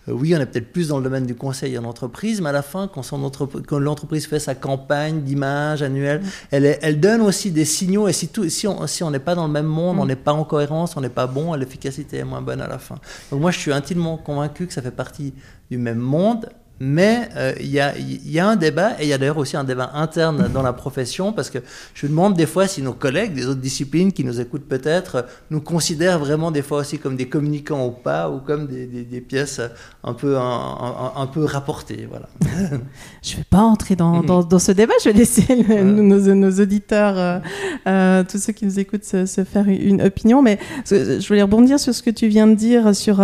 oui, 0.08 0.36
on 0.36 0.40
est 0.42 0.46
peut-être 0.46 0.74
plus 0.74 0.90
dans 0.90 0.98
le 0.98 1.04
domaine 1.04 1.26
du 1.26 1.36
conseil 1.36 1.78
en 1.78 1.86
entreprise, 1.86 2.42
mais 2.42 2.50
à 2.50 2.54
la 2.54 2.62
fin, 2.62 2.90
quand, 2.90 3.02
quand 3.66 3.80
l'entreprise 3.80 4.28
fait 4.28 4.40
sa 4.40 4.56
campagne 4.56 5.22
d'image 5.22 5.82
annuelle, 5.82 6.22
mmh. 6.22 6.65
Elle 6.68 6.80
elle, 6.82 7.00
donne 7.00 7.22
aussi 7.22 7.52
des 7.52 7.66
signaux. 7.66 8.08
Et 8.08 8.14
si, 8.14 8.30
si 8.50 9.04
on 9.04 9.12
n'est 9.12 9.20
pas 9.20 9.36
dans 9.36 9.48
le 9.48 9.54
même 9.54 9.66
monde, 9.66 10.00
on 10.00 10.06
mm. 10.06 10.08
n'est 10.08 10.16
pas 10.16 10.34
en 10.34 10.44
cohérence, 10.44 10.98
on 10.98 11.02
n'est 11.02 11.10
pas 11.10 11.28
bon, 11.28 11.54
l'efficacité 11.54 12.18
est 12.18 12.24
moins 12.24 12.42
bonne 12.42 12.62
à 12.62 12.68
la 12.68 12.80
fin. 12.80 12.96
Donc 13.32 13.42
moi, 13.42 13.52
je 13.52 13.60
suis 13.60 13.72
intimement 13.74 14.18
convaincu 14.18 14.68
que 14.68 14.74
ça 14.74 14.82
fait 14.82 14.92
partie 14.92 15.34
du 15.70 15.78
même 15.78 16.00
monde 16.00 16.50
mais 16.80 17.30
euh, 17.38 17.54
il 17.60 17.68
y, 17.68 17.80
a, 17.80 17.94
y, 17.98 18.40
a, 18.40 18.48
un 18.48 18.58
débat, 18.58 19.00
et 19.00 19.04
il 19.04 19.08
y 19.08 19.14
a 19.14 19.18
d'ailleurs 19.18 19.38
aussi 19.38 19.56
un 19.56 19.64
débat 19.64 19.92
interne 19.94 20.50
dans 20.54 20.62
la 20.62 20.74
profession, 20.74 21.32
parce 21.32 21.50
que 21.50 21.60
je 21.94 22.06
me 22.06 22.12
demande 22.12 22.36
des 22.36 22.46
fois 22.46 22.68
si 22.68 22.82
nos 22.82 22.94
collègues 22.94 23.34
des 23.34 23.48
autres 23.48 23.62
disciplines 23.62 24.12
qui 24.12 24.26
nous 24.26 24.42
écoutent 24.42 24.68
peut-être 24.68 25.26
nous 25.52 25.62
considèrent 25.62 26.20
vraiment 26.20 26.52
des 26.52 26.62
fois 26.62 26.80
aussi 26.80 27.00
comme 27.00 27.16
des 27.16 27.30
communicants 27.30 27.86
ou 27.86 27.92
pas, 27.92 28.30
ou 28.30 28.40
comme 28.40 28.68
des, 28.68 28.86
des, 28.88 29.22
pièces 29.22 29.62
un 30.04 30.14
peu, 30.14 30.38
un, 30.38 31.14
un, 31.16 31.28
peu 31.28 31.46
rapportées. 31.46 32.08
Voilà. 32.10 32.28
je 33.24 33.34
ne 33.34 33.38
vais 33.38 33.48
pas 33.50 33.62
entrer 33.62 33.96
dans, 33.96 34.22
dans, 34.22 34.44
dans, 34.44 34.60
ce 34.60 34.74
débat, 34.74 34.94
je 35.02 35.10
vais 35.10 35.18
laisser 35.18 35.56
nos, 35.84 36.36
nos, 36.36 36.62
auditeurs, 36.62 37.18
euh, 37.18 37.40
euh, 37.88 38.24
tous 38.30 38.38
ceux 38.38 38.54
qui 38.54 38.66
nous 38.66 38.80
écoutent, 38.80 39.06
se, 39.06 39.26
se, 39.26 39.46
faire 39.46 39.68
une 39.70 40.02
opinion, 40.02 40.42
mais 40.42 40.60
je 40.90 41.26
voulais 41.26 41.42
rebondir 41.42 41.80
sur 41.80 41.94
ce 41.94 42.04
que 42.04 42.10
tu 42.10 42.28
viens 42.28 42.48
de 42.48 42.56
dire 42.56 42.94
sur 42.94 43.22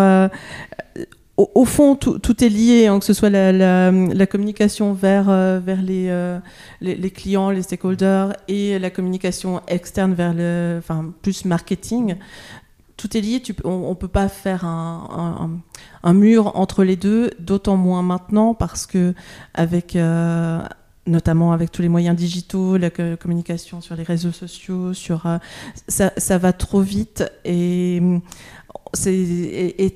au, 1.55 1.65
fond, 1.65 1.95
tout, 1.95 2.43
est 2.43 2.50
lié, 2.50 2.88
hein, 2.88 3.00
que 3.00 3.05
ce 3.05 3.13
soit 3.13 3.29
la, 3.29 4.27
communication 4.27 4.93
vers, 4.93 5.29
euh, 5.29 5.60
vers 5.60 5.79
euh, 5.88 6.39
les, 6.81 6.95
les, 6.95 7.12
clients, 7.12 7.50
les 7.50 7.62
stakeholders, 7.62 8.33
et 8.48 8.79
la 8.79 8.89
communication 8.89 9.62
externe 9.67 10.13
vers 10.13 10.33
le, 10.33 10.77
enfin, 10.79 11.13
plus 11.21 11.45
marketing. 11.45 12.15
Tout 12.98 13.17
est 13.17 13.21
lié. 13.21 13.41
on 13.63 13.89
ne 13.89 13.95
peut 13.95 14.07
pas 14.07 14.27
faire 14.27 14.65
un, 14.65 15.62
mur 16.13 16.55
entre 16.55 16.83
les 16.83 16.95
deux, 16.95 17.31
d'autant 17.39 17.77
moins 17.77 18.03
maintenant 18.03 18.53
parce 18.53 18.86
que 18.86 19.15
avec 19.55 19.95
euh, 19.95 20.62
notamment 21.07 21.51
avec 21.51 21.71
tous 21.71 21.81
les 21.81 21.89
moyens 21.89 22.15
digitaux, 22.15 22.77
la 22.77 22.91
communication 22.91 23.81
sur 23.81 23.95
les 23.95 24.03
réseaux 24.03 24.31
sociaux, 24.31 24.93
sur 24.93 25.25
ça, 25.88 26.38
va 26.38 26.53
trop 26.53 26.81
vite 26.81 27.24
et 27.43 28.01
c'est 28.93 29.95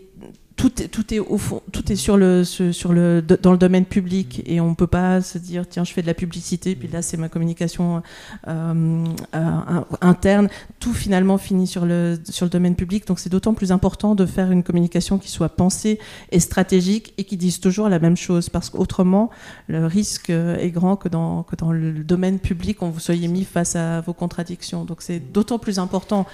tout 0.55 1.13
est, 1.13 1.19
au 1.19 1.37
fond, 1.37 1.61
tout 1.71 1.91
est 1.91 1.95
sur 1.95 2.17
le, 2.17 3.21
dans 3.21 3.51
le 3.51 3.57
domaine 3.57 3.85
public 3.85 4.41
et 4.45 4.61
on 4.61 4.73
peut 4.73 4.87
pas 4.87 5.21
se 5.21 5.37
dire 5.37 5.67
tiens 5.67 5.83
je 5.83 5.91
fais 5.91 6.01
de 6.01 6.07
la 6.07 6.13
publicité 6.13 6.75
puis 6.75 6.87
là 6.87 7.01
c'est 7.01 7.17
ma 7.17 7.29
communication 7.29 8.01
euh, 8.47 9.05
euh, 9.35 9.81
interne. 10.01 10.47
Tout 10.79 10.93
finalement 10.93 11.37
finit 11.37 11.67
sur 11.67 11.85
le, 11.85 12.17
sur 12.29 12.45
le 12.45 12.49
domaine 12.49 12.75
public 12.75 13.05
donc 13.05 13.19
c'est 13.19 13.29
d'autant 13.29 13.53
plus 13.53 13.71
important 13.71 14.15
de 14.15 14.25
faire 14.25 14.51
une 14.51 14.63
communication 14.63 15.17
qui 15.17 15.29
soit 15.29 15.49
pensée 15.49 15.99
et 16.31 16.39
stratégique 16.39 17.13
et 17.17 17.25
qui 17.25 17.37
dise 17.37 17.59
toujours 17.59 17.89
la 17.89 17.99
même 17.99 18.17
chose 18.17 18.49
parce 18.49 18.69
qu'autrement 18.69 19.29
le 19.67 19.85
risque 19.85 20.29
est 20.29 20.71
grand 20.71 20.95
que 20.95 21.09
dans, 21.09 21.43
que 21.43 21.55
dans 21.55 21.71
le 21.71 21.91
domaine 22.03 22.39
public 22.39 22.81
on 22.81 22.89
vous 22.89 22.99
soyez 22.99 23.27
mis 23.27 23.43
face 23.43 23.75
à 23.75 24.01
vos 24.01 24.13
contradictions. 24.13 24.85
Donc 24.85 25.01
c'est 25.01 25.19
d'autant 25.19 25.59
plus 25.59 25.79
important 25.79 26.25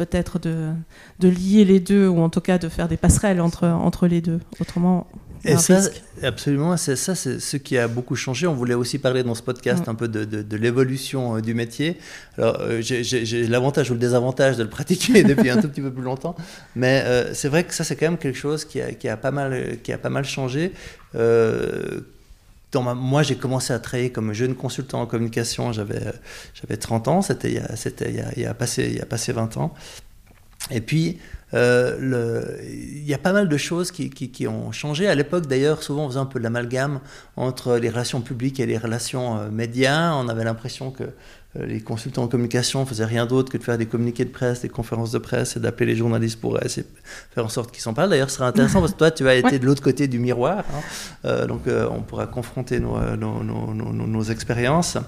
peut-être 0.00 0.38
de, 0.38 0.70
de, 1.18 1.28
lier 1.28 1.66
les 1.66 1.78
deux, 1.78 2.08
ou 2.08 2.20
en 2.20 2.30
tout 2.30 2.40
cas 2.40 2.56
de 2.56 2.70
faire 2.70 2.88
des 2.88 2.96
passerelles 2.96 3.42
entre, 3.42 3.66
entre 3.66 4.06
les 4.06 4.22
deux. 4.22 4.40
Autrement, 4.58 5.06
et 5.44 5.58
ça, 5.58 5.80
absolument, 6.22 6.76
c'est 6.78 6.96
ça, 6.96 7.14
c'est 7.14 7.38
ce 7.38 7.58
qui 7.58 7.76
a 7.76 7.86
beaucoup 7.86 8.16
changé. 8.16 8.46
On 8.46 8.54
voulait 8.54 8.74
aussi 8.74 8.98
parler 8.98 9.22
dans 9.22 9.34
ce 9.34 9.42
podcast 9.42 9.86
mm. 9.86 9.90
un 9.90 9.94
peu 9.94 10.08
de, 10.08 10.24
de, 10.24 10.56
l'évolution 10.56 11.36
euh, 11.36 11.40
du 11.42 11.52
métier. 11.52 11.98
Alors, 12.38 12.56
euh, 12.60 12.80
j'ai 12.80 13.46
l'avantage 13.46 13.90
ou 13.90 13.94
le 13.94 14.00
désavantage 14.00 14.56
de 14.56 14.62
le 14.62 14.70
pratiquer 14.78 15.22
depuis 15.22 15.50
un 15.50 15.60
tout 15.60 15.68
petit 15.68 15.82
peu 15.82 15.92
plus 15.92 16.02
longtemps, 16.02 16.34
mais 16.76 17.02
euh, 17.04 17.34
c'est 17.34 17.48
vrai 17.48 17.64
que 17.64 17.74
ça, 17.74 17.84
c'est 17.84 17.96
quand 17.96 18.06
même 18.06 18.18
quelque 18.18 18.38
chose 18.38 18.64
qui 18.64 18.80
a, 18.80 18.92
qui 18.92 19.06
a, 19.06 19.18
pas, 19.18 19.32
mal, 19.32 19.78
qui 19.82 19.92
a 19.92 19.98
pas 19.98 20.10
mal 20.10 20.24
changé 20.24 20.72
moi, 22.74 23.22
j'ai 23.22 23.36
commencé 23.36 23.72
à 23.72 23.78
travailler 23.78 24.10
comme 24.10 24.32
jeune 24.32 24.54
consultant 24.54 25.00
en 25.02 25.06
communication, 25.06 25.72
j'avais, 25.72 26.12
j'avais 26.54 26.76
30 26.76 27.08
ans, 27.08 27.22
c'était, 27.22 27.48
il, 27.48 27.54
y 27.54 27.58
a, 27.58 27.76
c'était 27.76 28.10
il, 28.36 28.42
y 28.42 28.46
a, 28.46 28.54
passé, 28.54 28.86
il 28.88 28.96
y 28.96 29.00
a 29.00 29.06
passé 29.06 29.32
20 29.32 29.56
ans. 29.56 29.74
Et 30.70 30.80
puis, 30.80 31.18
euh, 31.52 31.96
le, 31.98 32.58
il 32.64 33.04
y 33.04 33.14
a 33.14 33.18
pas 33.18 33.32
mal 33.32 33.48
de 33.48 33.56
choses 33.56 33.90
qui, 33.90 34.10
qui, 34.10 34.46
ont 34.46 34.72
changé. 34.72 35.08
À 35.08 35.14
l'époque, 35.14 35.46
d'ailleurs, 35.46 35.82
souvent, 35.82 36.04
on 36.04 36.08
faisait 36.08 36.20
un 36.20 36.26
peu 36.26 36.38
de 36.38 36.44
l'amalgame 36.44 37.00
entre 37.36 37.76
les 37.76 37.90
relations 37.90 38.20
publiques 38.20 38.60
et 38.60 38.66
les 38.66 38.78
relations 38.78 39.38
euh, 39.38 39.50
médias. 39.50 40.14
On 40.14 40.28
avait 40.28 40.44
l'impression 40.44 40.90
que 40.90 41.04
euh, 41.04 41.66
les 41.66 41.80
consultants 41.80 42.22
en 42.22 42.28
communication 42.28 42.86
faisaient 42.86 43.04
rien 43.04 43.26
d'autre 43.26 43.50
que 43.50 43.58
de 43.58 43.62
faire 43.62 43.78
des 43.78 43.86
communiqués 43.86 44.24
de 44.24 44.30
presse, 44.30 44.60
des 44.60 44.68
conférences 44.68 45.10
de 45.10 45.18
presse 45.18 45.56
et 45.56 45.60
d'appeler 45.60 45.92
les 45.92 45.96
journalistes 45.96 46.40
pour 46.40 46.62
essayer 46.62 46.86
faire 47.34 47.44
en 47.44 47.48
sorte 47.48 47.72
qu'ils 47.72 47.82
s'en 47.82 47.94
parlent. 47.94 48.10
D'ailleurs, 48.10 48.30
ce 48.30 48.36
sera 48.36 48.48
intéressant 48.48 48.80
parce 48.80 48.92
que 48.92 48.98
toi, 48.98 49.10
tu 49.10 49.28
as 49.28 49.34
été 49.34 49.58
de 49.58 49.66
l'autre 49.66 49.82
côté 49.82 50.06
du 50.06 50.18
miroir. 50.18 50.64
Hein. 51.24 51.46
Donc, 51.46 51.62
on 51.66 52.02
pourra 52.02 52.26
confronter 52.26 52.78
nos, 52.78 52.98
nos, 53.16 53.42
nos, 53.42 53.74
nos 53.74 54.22
expériences. 54.22 54.98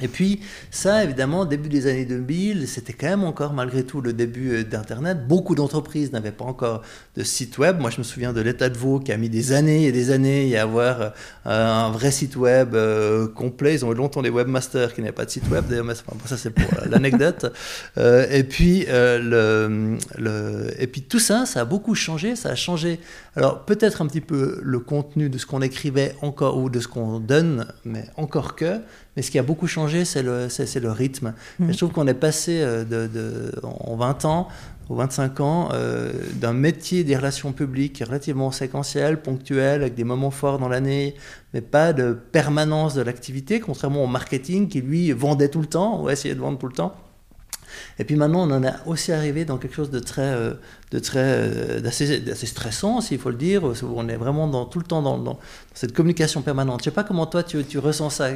Et 0.00 0.08
puis 0.08 0.40
ça, 0.70 1.04
évidemment, 1.04 1.44
début 1.44 1.68
des 1.68 1.86
années 1.86 2.04
2000, 2.04 2.68
c'était 2.68 2.92
quand 2.92 3.08
même 3.08 3.24
encore 3.24 3.52
malgré 3.52 3.84
tout 3.84 4.00
le 4.00 4.12
début 4.12 4.52
euh, 4.52 4.64
d'Internet. 4.64 5.26
Beaucoup 5.26 5.54
d'entreprises 5.54 6.12
n'avaient 6.12 6.32
pas 6.32 6.44
encore 6.44 6.82
de 7.16 7.22
site 7.22 7.58
web. 7.58 7.78
Moi, 7.80 7.90
je 7.90 7.98
me 7.98 8.02
souviens 8.02 8.32
de 8.32 8.40
l'État 8.40 8.68
de 8.68 8.78
Vaud 8.78 9.00
qui 9.00 9.12
a 9.12 9.16
mis 9.16 9.28
des 9.28 9.52
années 9.52 9.86
et 9.86 9.92
des 9.92 10.10
années 10.10 10.56
à 10.56 10.62
avoir 10.62 11.00
euh, 11.00 11.10
un 11.44 11.90
vrai 11.90 12.10
site 12.10 12.36
web 12.36 12.74
euh, 12.74 13.26
complet. 13.28 13.74
Ils 13.74 13.84
ont 13.84 13.92
eu 13.92 13.96
longtemps 13.96 14.22
des 14.22 14.30
webmasters 14.30 14.94
qui 14.94 15.00
n'avaient 15.00 15.12
pas 15.12 15.24
de 15.24 15.30
site 15.30 15.48
web. 15.48 15.64
D'ailleurs, 15.68 15.86
ça 16.26 16.36
c'est 16.36 16.50
pour 16.50 16.70
l'anecdote. 16.88 17.52
et 17.96 18.44
puis 18.44 18.86
le, 18.88 19.98
le, 20.16 20.70
et 20.78 20.86
puis 20.86 21.02
tout 21.02 21.18
ça, 21.18 21.46
ça 21.46 21.60
a 21.60 21.64
beaucoup 21.64 21.94
changé. 21.94 22.36
Ça 22.36 22.50
a 22.50 22.54
changé. 22.54 23.00
Alors 23.36 23.64
peut-être 23.64 24.02
un 24.02 24.06
petit 24.06 24.20
peu 24.20 24.60
le 24.62 24.78
contenu 24.78 25.28
de 25.28 25.38
ce 25.38 25.46
qu'on 25.46 25.62
écrivait 25.62 26.14
encore 26.22 26.58
ou 26.58 26.70
de 26.70 26.80
ce 26.80 26.88
qu'on 26.88 27.20
donne, 27.20 27.66
mais 27.84 28.04
encore 28.16 28.56
que. 28.56 28.80
Mais 29.16 29.22
ce 29.22 29.30
qui 29.30 29.38
a 29.38 29.42
beaucoup 29.42 29.66
changé, 29.66 30.04
c'est 30.04 30.22
le, 30.22 30.48
c'est, 30.48 30.78
le 30.78 30.92
rythme. 30.92 31.34
Mm. 31.58 31.72
je 31.72 31.76
trouve 31.76 31.90
qu'on 31.90 32.06
est 32.06 32.14
passé 32.14 32.60
euh, 32.60 32.84
de, 32.84 33.08
de, 33.08 33.52
en 33.64 33.96
20 33.96 34.24
ans 34.24 34.48
ou 34.88 34.94
25 34.94 35.40
ans 35.40 35.68
euh, 35.72 36.12
d'un 36.34 36.52
métier 36.52 37.04
des 37.04 37.16
relations 37.16 37.52
publiques 37.52 38.02
relativement 38.06 38.50
séquentiel, 38.50 39.20
ponctuel, 39.20 39.82
avec 39.82 39.94
des 39.94 40.04
moments 40.04 40.30
forts 40.30 40.58
dans 40.58 40.68
l'année, 40.68 41.14
mais 41.52 41.60
pas 41.60 41.92
de 41.92 42.12
permanence 42.12 42.94
de 42.94 43.02
l'activité, 43.02 43.60
contrairement 43.60 44.04
au 44.04 44.06
marketing 44.06 44.68
qui, 44.68 44.80
lui, 44.80 45.12
vendait 45.12 45.48
tout 45.48 45.60
le 45.60 45.66
temps, 45.66 46.02
ou 46.02 46.10
essayait 46.10 46.34
de 46.34 46.40
vendre 46.40 46.58
tout 46.58 46.68
le 46.68 46.72
temps 46.72 46.94
Et 47.98 48.04
puis 48.04 48.16
maintenant, 48.16 48.48
on 48.48 48.50
en 48.50 48.62
est 48.62 48.72
aussi 48.86 49.12
arrivé 49.12 49.44
dans 49.44 49.58
quelque 49.58 49.74
chose 49.74 49.90
de 49.90 49.98
très, 49.98 50.32
de 50.90 50.98
très, 50.98 51.80
d'assez, 51.82 52.46
stressant, 52.46 53.02
s'il 53.02 53.18
faut 53.18 53.30
le 53.30 53.36
dire. 53.36 53.64
Où 53.64 53.74
on 53.96 54.08
est 54.08 54.16
vraiment 54.16 54.46
dans, 54.46 54.64
tout 54.64 54.78
le 54.78 54.86
temps 54.86 55.02
dans, 55.02 55.18
dans, 55.18 55.38
cette 55.74 55.92
communication 55.92 56.40
permanente. 56.40 56.80
Je 56.80 56.84
sais 56.84 56.90
pas 56.92 57.04
comment 57.04 57.26
toi 57.26 57.42
tu, 57.42 57.62
tu 57.64 57.78
ressens 57.78 58.10
ça. 58.10 58.30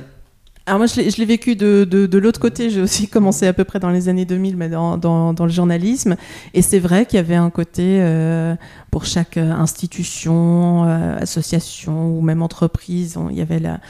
Alors 0.65 0.79
moi, 0.79 0.87
je 0.87 1.19
l'ai 1.19 1.25
vécu 1.25 1.57
de, 1.57 1.85
de, 1.85 2.19
l'autre 2.19 2.39
côté. 2.39 2.71
J'ai 2.71 2.81
aussi 2.81 3.09
commencé 3.11 3.49
à 3.49 3.53
peu 3.53 3.65
près 3.65 3.81
dans 3.81 3.91
les 3.91 4.09
années 4.09 4.25
2000, 4.25 4.57
mais 4.57 4.69
dans, 4.69 4.97
dans, 4.97 5.45
le 5.45 5.51
journalisme. 5.51 6.17
Et 6.55 6.63
c'est 6.63 6.79
vrai 6.79 7.05
qu'il 7.05 7.17
y 7.17 7.21
avait 7.21 7.35
un 7.35 7.51
côté, 7.51 7.99
euh, 8.01 8.55
pour 8.93 9.05
chaque 9.05 9.39
euh, 9.39 9.51
institution, 9.51 10.85
euh, 10.85 11.19
association 11.19 12.17
ou 12.17 12.21
même 12.21 12.43
entreprise, 12.43 13.19
il 13.31 13.37
y 13.37 13.41
avait 13.41 13.59
la, 13.59 13.81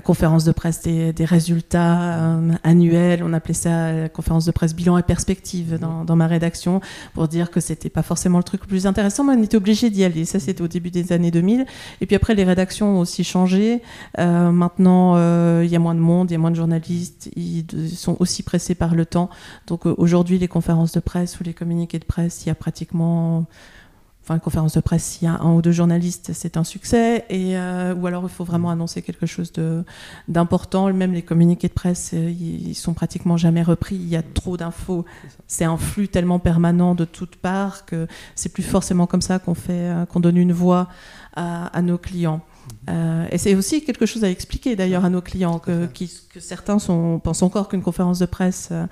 conférence 0.00 0.44
de 0.44 0.52
presse 0.52 0.82
des, 0.82 1.24
résultats 1.24 2.38
annuels. 2.62 3.22
On 3.24 3.32
appelait 3.32 3.52
ça 3.52 3.92
la 3.92 4.08
conférence 4.08 4.44
de 4.44 4.52
presse 4.52 4.74
bilan 4.74 4.98
et 4.98 5.02
perspective 5.02 5.78
dans, 5.78 6.04
dans 6.04 6.16
ma 6.16 6.28
rédaction, 6.28 6.80
pour 7.14 7.26
dire 7.26 7.50
que 7.50 7.60
c'était 7.60 7.90
pas 7.90 8.02
forcément 8.02 8.38
le 8.38 8.44
truc 8.44 8.62
le 8.62 8.68
plus 8.68 8.86
intéressant, 8.86 9.24
mais 9.24 9.34
on 9.34 9.42
était 9.42 9.56
obligé 9.56 9.90
d'y 9.90 10.04
aller. 10.04 10.24
Ça, 10.24 10.38
c'était 10.38 10.62
au 10.62 10.68
début 10.68 10.90
des 10.90 11.12
années 11.12 11.32
2000. 11.32 11.66
Et 12.00 12.06
puis 12.06 12.14
après, 12.14 12.34
les 12.34 12.44
rédactions 12.44 12.96
ont 12.96 13.00
aussi 13.00 13.24
changé. 13.24 13.82
maintenant, 14.18 15.16
il 15.62 15.68
y 15.68 15.76
a 15.76 15.80
moins 15.80 15.94
de 15.94 16.00
monde 16.00 16.11
il 16.24 16.32
y 16.32 16.34
a 16.34 16.38
moins 16.38 16.50
de 16.50 16.56
journalistes, 16.56 17.30
ils 17.36 17.64
sont 17.94 18.16
aussi 18.20 18.42
pressés 18.42 18.74
par 18.74 18.94
le 18.94 19.06
temps. 19.06 19.30
Donc 19.66 19.86
euh, 19.86 19.94
aujourd'hui, 19.98 20.38
les 20.38 20.48
conférences 20.48 20.92
de 20.92 21.00
presse 21.00 21.40
ou 21.40 21.44
les 21.44 21.54
communiqués 21.54 21.98
de 21.98 22.04
presse, 22.04 22.44
il 22.44 22.48
y 22.48 22.50
a 22.50 22.54
pratiquement 22.54 23.46
enfin 24.24 24.34
une 24.34 24.40
conférence 24.40 24.74
de 24.74 24.80
presse, 24.80 25.02
s'il 25.02 25.26
y 25.26 25.28
a 25.28 25.34
un 25.40 25.52
ou 25.52 25.62
deux 25.62 25.72
journalistes, 25.72 26.30
c'est 26.32 26.56
un 26.56 26.62
succès. 26.62 27.24
Et, 27.28 27.56
euh, 27.56 27.92
ou 27.94 28.06
alors 28.06 28.22
il 28.22 28.28
faut 28.28 28.44
vraiment 28.44 28.70
annoncer 28.70 29.02
quelque 29.02 29.26
chose 29.26 29.52
d'important. 30.28 30.92
Même 30.92 31.12
les 31.12 31.22
communiqués 31.22 31.66
de 31.66 31.72
presse, 31.72 32.12
euh, 32.14 32.30
ils 32.30 32.76
sont 32.76 32.94
pratiquement 32.94 33.36
jamais 33.36 33.62
repris. 33.62 33.96
Il 33.96 34.08
y 34.08 34.16
a 34.16 34.22
trop 34.22 34.56
d'infos. 34.56 35.04
C'est 35.48 35.64
un 35.64 35.76
flux 35.76 36.06
tellement 36.06 36.38
permanent 36.38 36.94
de 36.94 37.04
toutes 37.04 37.34
parts 37.34 37.84
que 37.84 38.06
c'est 38.36 38.52
plus 38.52 38.62
forcément 38.62 39.06
comme 39.08 39.22
ça 39.22 39.40
qu'on 39.40 39.54
fait, 39.54 39.92
qu'on 40.08 40.20
donne 40.20 40.36
une 40.36 40.52
voix 40.52 40.88
à 41.34 41.82
nos 41.82 41.98
clients. 41.98 42.42
Euh, 42.90 43.26
et 43.30 43.38
c'est 43.38 43.54
aussi 43.54 43.84
quelque 43.84 44.06
chose 44.06 44.24
à 44.24 44.30
expliquer 44.30 44.76
d'ailleurs 44.76 45.04
à 45.04 45.10
nos 45.10 45.20
clients, 45.20 45.58
que, 45.58 45.86
que 45.86 46.40
certains 46.40 46.78
sont, 46.78 47.20
pensent 47.20 47.42
encore 47.42 47.68
qu'une 47.68 47.82
conférence 47.82 48.18
de 48.18 48.26
presse 48.26 48.68
euh, 48.72 48.86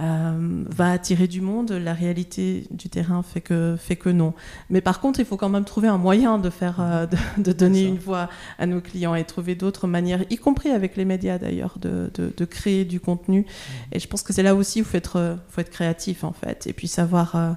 euh, 0.00 0.64
va 0.68 0.90
attirer 0.90 1.26
du 1.26 1.40
monde. 1.40 1.72
La 1.72 1.94
réalité 1.94 2.66
du 2.70 2.88
terrain 2.88 3.22
fait 3.22 3.40
que, 3.40 3.76
fait 3.78 3.96
que 3.96 4.08
non. 4.10 4.34
Mais 4.68 4.80
par 4.80 5.00
contre, 5.00 5.20
il 5.20 5.26
faut 5.26 5.36
quand 5.36 5.48
même 5.48 5.64
trouver 5.64 5.88
un 5.88 5.98
moyen 5.98 6.38
de, 6.38 6.50
faire, 6.50 7.08
de, 7.38 7.52
donner 7.52 7.84
une 7.84 7.98
voix 7.98 8.28
à 8.58 8.66
nos 8.66 8.80
clients 8.80 9.14
et 9.14 9.24
trouver 9.24 9.54
d'autres 9.54 9.86
manières, 9.86 10.24
y 10.30 10.36
compris 10.36 10.70
avec 10.70 10.96
les 10.96 11.04
médias 11.04 11.38
d'ailleurs, 11.38 11.78
de, 11.80 12.10
de, 12.14 12.44
créer 12.44 12.84
du 12.84 13.00
contenu. 13.00 13.40
Mmh. 13.40 13.94
Et 13.94 13.98
je 14.00 14.08
pense 14.08 14.22
que 14.22 14.32
c'est 14.32 14.42
là 14.42 14.54
aussi 14.54 14.80
où 14.80 14.84
il 14.84 14.86
faut 14.86 14.96
être, 14.96 15.38
faut 15.48 15.60
être 15.60 15.70
créatif 15.70 16.24
en 16.24 16.32
fait, 16.32 16.66
et 16.66 16.72
puis 16.72 16.88
savoir 16.88 17.56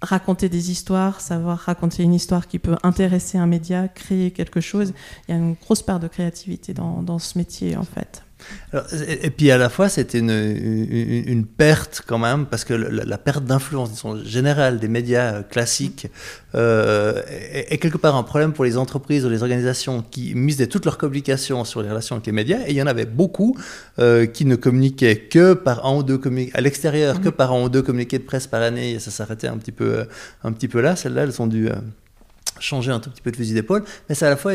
raconter 0.00 0.48
des 0.48 0.70
histoires, 0.70 1.20
savoir 1.20 1.58
raconter 1.58 2.02
une 2.02 2.14
histoire 2.14 2.46
qui 2.46 2.58
peut 2.58 2.76
intéresser 2.82 3.38
un 3.38 3.46
média, 3.46 3.88
créer 3.88 4.30
quelque 4.30 4.60
chose. 4.60 4.92
Il 5.28 5.32
y 5.32 5.34
a 5.34 5.40
une 5.40 5.54
grosse 5.54 5.82
part 5.82 6.00
de 6.00 6.08
créativité 6.08 6.74
dans, 6.74 7.18
ce 7.18 7.36
métier 7.38 7.76
en 7.76 7.82
fait 7.82 8.22
et, 9.22 9.30
puis 9.30 9.50
à 9.50 9.58
la 9.58 9.68
fois, 9.68 9.88
c'était 9.88 10.18
une, 10.18 10.30
une, 10.30 11.46
perte 11.46 12.02
quand 12.06 12.18
même, 12.18 12.46
parce 12.46 12.64
que 12.64 12.74
la, 12.74 13.18
perte 13.18 13.44
d'influence 13.44 14.04
générale 14.24 14.78
des 14.78 14.88
médias 14.88 15.34
euh, 15.34 15.42
classiques 15.42 16.06
euh, 16.54 17.22
est, 17.26 17.78
quelque 17.78 17.98
part 17.98 18.16
un 18.16 18.22
problème 18.22 18.52
pour 18.52 18.64
les 18.64 18.76
entreprises 18.76 19.24
ou 19.24 19.28
les 19.28 19.42
organisations 19.42 20.02
qui 20.02 20.34
misaient 20.34 20.66
toute 20.66 20.84
leur 20.84 20.98
communication 20.98 21.64
sur 21.64 21.82
les 21.82 21.88
relations 21.88 22.16
avec 22.16 22.26
les 22.26 22.32
médias. 22.32 22.60
Et 22.66 22.70
il 22.70 22.76
y 22.76 22.82
en 22.82 22.86
avait 22.86 23.06
beaucoup 23.06 23.56
euh, 23.98 24.26
qui 24.26 24.44
ne 24.44 24.56
communiquaient 24.56 25.16
que 25.16 25.54
par 25.54 25.86
un 25.86 25.96
ou 25.96 26.02
deux 26.02 26.20
à 26.54 26.60
l'extérieur, 26.60 27.20
que 27.20 27.28
mm-hmm. 27.28 27.32
par 27.32 27.52
un 27.52 27.62
ou 27.62 27.68
deux 27.68 27.82
communiqués 27.82 28.18
de 28.18 28.24
presse 28.24 28.46
par 28.46 28.62
année. 28.62 28.92
Et 28.92 28.98
ça 28.98 29.10
s'arrêtait 29.10 29.48
un 29.48 29.56
petit 29.56 29.72
peu, 29.72 30.06
un 30.44 30.52
petit 30.52 30.68
peu 30.68 30.80
là. 30.80 30.94
Celles-là, 30.94 31.24
elles 31.24 31.42
ont 31.42 31.46
dû 31.46 31.68
changer 32.60 32.90
un 32.90 33.00
tout 33.00 33.10
petit 33.10 33.22
peu 33.22 33.30
de 33.30 33.36
fusil 33.36 33.54
d'épaule, 33.54 33.84
mais 34.08 34.14
ça 34.14 34.26
à 34.26 34.30
la 34.30 34.36
fois 34.36 34.52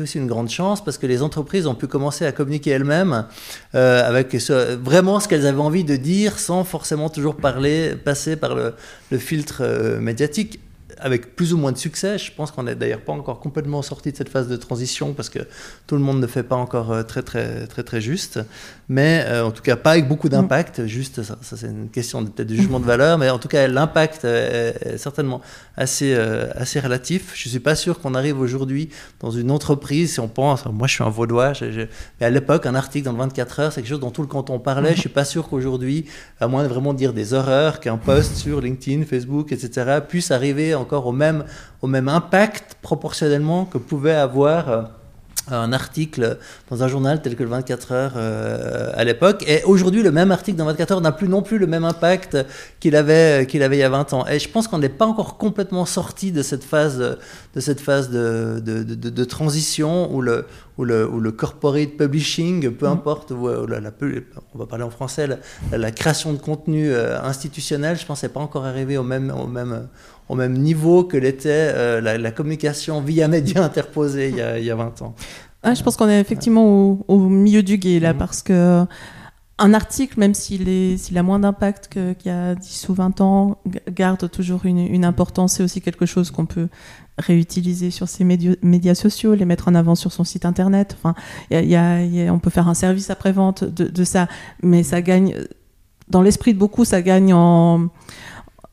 aussi 0.00 0.18
une 0.18 0.26
grande 0.26 0.48
chance 0.48 0.84
parce 0.84 0.98
que 0.98 1.06
les 1.06 1.22
entreprises 1.22 1.66
ont 1.66 1.74
pu 1.74 1.86
commencer 1.86 2.24
à 2.24 2.32
communiquer 2.32 2.70
elles-mêmes 2.70 3.26
euh, 3.74 4.08
avec 4.08 4.34
vraiment 4.34 5.20
ce 5.20 5.28
qu'elles 5.28 5.46
avaient 5.46 5.60
envie 5.60 5.84
de 5.84 5.96
dire 5.96 6.38
sans 6.38 6.64
forcément 6.64 7.08
toujours 7.08 7.36
parler, 7.36 7.94
passer 7.96 8.36
par 8.36 8.54
le, 8.54 8.74
filtre 9.18 9.62
euh, 9.62 10.00
médiatique 10.00 10.60
avec 10.98 11.36
plus 11.36 11.52
ou 11.52 11.58
moins 11.58 11.72
de 11.72 11.78
succès. 11.78 12.18
Je 12.18 12.32
pense 12.32 12.50
qu'on 12.50 12.64
n'est 12.64 12.74
d'ailleurs 12.74 13.00
pas 13.00 13.12
encore 13.12 13.40
complètement 13.40 13.82
sorti 13.82 14.12
de 14.12 14.16
cette 14.16 14.28
phase 14.28 14.48
de 14.48 14.56
transition 14.56 15.12
parce 15.12 15.28
que 15.28 15.40
tout 15.86 15.94
le 15.94 16.00
monde 16.00 16.20
ne 16.20 16.26
fait 16.26 16.42
pas 16.42 16.56
encore 16.56 16.92
euh, 16.92 17.02
très 17.02 17.22
très 17.22 17.66
très 17.66 17.82
très 17.82 18.00
juste, 18.00 18.40
mais 18.88 19.24
euh, 19.26 19.44
en 19.44 19.50
tout 19.50 19.62
cas 19.62 19.76
pas 19.76 19.92
avec 19.92 20.08
beaucoup 20.08 20.28
mm. 20.28 20.30
d'impact. 20.30 20.86
Juste, 20.86 21.22
ça, 21.22 21.36
c'est 21.42 21.66
une 21.66 21.88
question 21.88 22.24
peut-être 22.24 22.48
de 22.48 22.54
jugement 22.54 22.80
de 22.80 22.86
valeur, 22.86 23.18
mais 23.18 23.30
en 23.30 23.38
tout 23.38 23.48
cas 23.48 23.66
l'impact 23.68 24.24
est, 24.24 24.96
certainement 24.96 25.40
assez 25.76 26.14
euh, 26.14 26.50
assez 26.54 26.80
relatif. 26.80 27.32
Je 27.34 27.48
suis 27.48 27.60
pas 27.60 27.74
sûr 27.74 28.00
qu'on 28.00 28.14
arrive 28.14 28.40
aujourd'hui 28.40 28.90
dans 29.20 29.30
une 29.30 29.50
entreprise 29.50 30.14
si 30.14 30.20
on 30.20 30.28
pense. 30.28 30.64
Moi, 30.66 30.86
je 30.86 30.94
suis 30.94 31.04
un 31.04 31.10
vaudois, 31.10 31.52
mais 32.20 32.26
à 32.26 32.30
l'époque, 32.30 32.66
un 32.66 32.74
article 32.74 33.04
dans 33.04 33.12
le 33.12 33.18
24 33.18 33.60
heures, 33.60 33.72
c'est 33.72 33.82
quelque 33.82 33.90
chose 33.90 34.00
dont 34.00 34.10
tout 34.10 34.22
le 34.22 34.28
canton 34.28 34.58
parlait. 34.58 34.94
Je 34.94 35.00
suis 35.00 35.08
pas 35.08 35.24
sûr 35.24 35.48
qu'aujourd'hui, 35.48 36.06
à 36.40 36.48
moins 36.48 36.62
de 36.62 36.68
vraiment 36.68 36.94
dire 36.94 37.12
des 37.12 37.34
horreurs, 37.34 37.80
qu'un 37.80 37.96
post 37.96 38.36
sur 38.36 38.60
LinkedIn, 38.60 39.04
Facebook, 39.04 39.52
etc., 39.52 39.98
puisse 40.06 40.30
arriver 40.30 40.74
en 40.74 40.79
au 41.06 41.12
même, 41.12 41.44
au 41.82 41.86
même 41.86 42.08
impact 42.08 42.76
proportionnellement 42.82 43.64
que 43.64 43.78
pouvait 43.78 44.14
avoir 44.14 44.68
euh, 44.68 44.82
un 45.48 45.72
article 45.72 46.38
dans 46.70 46.82
un 46.82 46.88
journal 46.88 47.22
tel 47.22 47.36
que 47.36 47.42
le 47.42 47.48
24 47.48 47.92
heures 47.92 48.12
euh, 48.16 48.92
à 48.94 49.04
l'époque. 49.04 49.44
Et 49.46 49.62
aujourd'hui, 49.64 50.02
le 50.02 50.12
même 50.12 50.30
article 50.30 50.58
dans 50.58 50.64
24 50.66 50.92
heures 50.92 51.00
n'a 51.00 51.12
plus 51.12 51.28
non 51.28 51.42
plus 51.42 51.58
le 51.58 51.66
même 51.66 51.84
impact 51.84 52.36
qu'il 52.78 52.96
avait, 52.96 53.46
qu'il 53.46 53.62
avait 53.62 53.76
il 53.76 53.80
y 53.80 53.84
a 53.84 53.88
20 53.88 54.12
ans. 54.12 54.26
Et 54.26 54.38
je 54.38 54.48
pense 54.48 54.68
qu'on 54.68 54.78
n'est 54.78 54.88
pas 54.88 55.06
encore 55.06 55.38
complètement 55.38 55.86
sorti 55.86 56.32
de 56.32 56.42
cette 56.42 56.64
phase, 56.64 56.98
de, 57.54 57.60
cette 57.60 57.80
phase 57.80 58.10
de, 58.10 58.60
de, 58.60 58.82
de, 58.82 59.24
transition 59.24 60.12
où 60.14 60.22
le, 60.22 60.46
où, 60.78 60.84
le, 60.84 61.08
où 61.08 61.20
le 61.20 61.32
corporate 61.32 61.96
publishing, 61.96 62.70
peu 62.70 62.86
mmh. 62.86 62.92
importe, 62.92 63.30
où, 63.30 63.48
la, 63.48 63.80
on 64.54 64.58
va 64.58 64.66
parler 64.66 64.84
en 64.84 64.90
français, 64.90 65.26
la, 65.26 65.78
la 65.78 65.90
création 65.90 66.32
de 66.32 66.38
contenu 66.38 66.92
euh, 66.92 67.20
institutionnel, 67.22 67.98
je 67.98 68.06
pense, 68.06 68.22
n'est 68.22 68.28
pas 68.28 68.40
encore 68.40 68.64
arrivé 68.64 68.96
au 68.98 69.02
même, 69.02 69.30
au 69.30 69.46
même, 69.46 69.88
au 70.30 70.36
même 70.36 70.56
niveau 70.56 71.02
que 71.02 71.16
l'était 71.16 71.72
euh, 71.74 72.00
la, 72.00 72.30
communication 72.30 73.00
via 73.00 73.26
médias 73.26 73.62
interposés 73.64 74.28
il 74.28 74.36
y 74.36 74.40
a, 74.40 74.58
il 74.58 74.64
y 74.64 74.70
a 74.70 74.76
20 74.76 75.02
ans. 75.02 75.14
Ah, 75.62 75.74
je 75.74 75.82
pense 75.82 75.96
qu'on 75.96 76.08
est 76.08 76.20
effectivement 76.20 76.98
au, 77.06 77.18
milieu 77.28 77.62
du 77.62 77.76
guet 77.76 77.98
là, 77.98 78.12
mhm. 78.12 78.18
parce 78.18 78.42
que 78.42 78.86
un 79.58 79.74
article, 79.74 80.18
même 80.18 80.32
s'il 80.32 80.98
a 81.16 81.22
moins 81.22 81.40
d'impact 81.40 81.88
qu'il 81.88 82.16
y 82.24 82.30
a 82.30 82.54
10 82.54 82.88
ou 82.88 82.94
20 82.94 83.20
ans, 83.20 83.58
garde 83.90 84.30
toujours 84.30 84.64
une, 84.64 85.04
importance. 85.04 85.54
C'est 85.54 85.62
aussi 85.62 85.82
quelque 85.82 86.06
chose 86.06 86.30
qu'on 86.30 86.46
peut 86.46 86.68
réutiliser 87.18 87.90
sur 87.90 88.08
ses 88.08 88.24
médias, 88.24 88.94
sociaux, 88.94 89.34
les 89.34 89.44
mettre 89.44 89.68
en 89.68 89.74
avant 89.74 89.94
sur 89.94 90.12
son 90.12 90.24
site 90.24 90.46
internet. 90.46 90.96
Enfin, 90.98 91.14
y 91.50 91.76
a, 91.76 92.32
on 92.32 92.38
peut 92.38 92.48
faire 92.48 92.68
un 92.68 92.74
service 92.74 93.10
après-vente 93.10 93.64
de, 93.64 93.86
de, 93.86 94.04
ça, 94.04 94.28
mais 94.62 94.82
ça 94.82 95.02
gagne, 95.02 95.36
dans 96.08 96.22
l'esprit 96.22 96.54
de 96.54 96.58
beaucoup, 96.58 96.86
ça 96.86 97.02
gagne 97.02 97.34
en, 97.34 97.90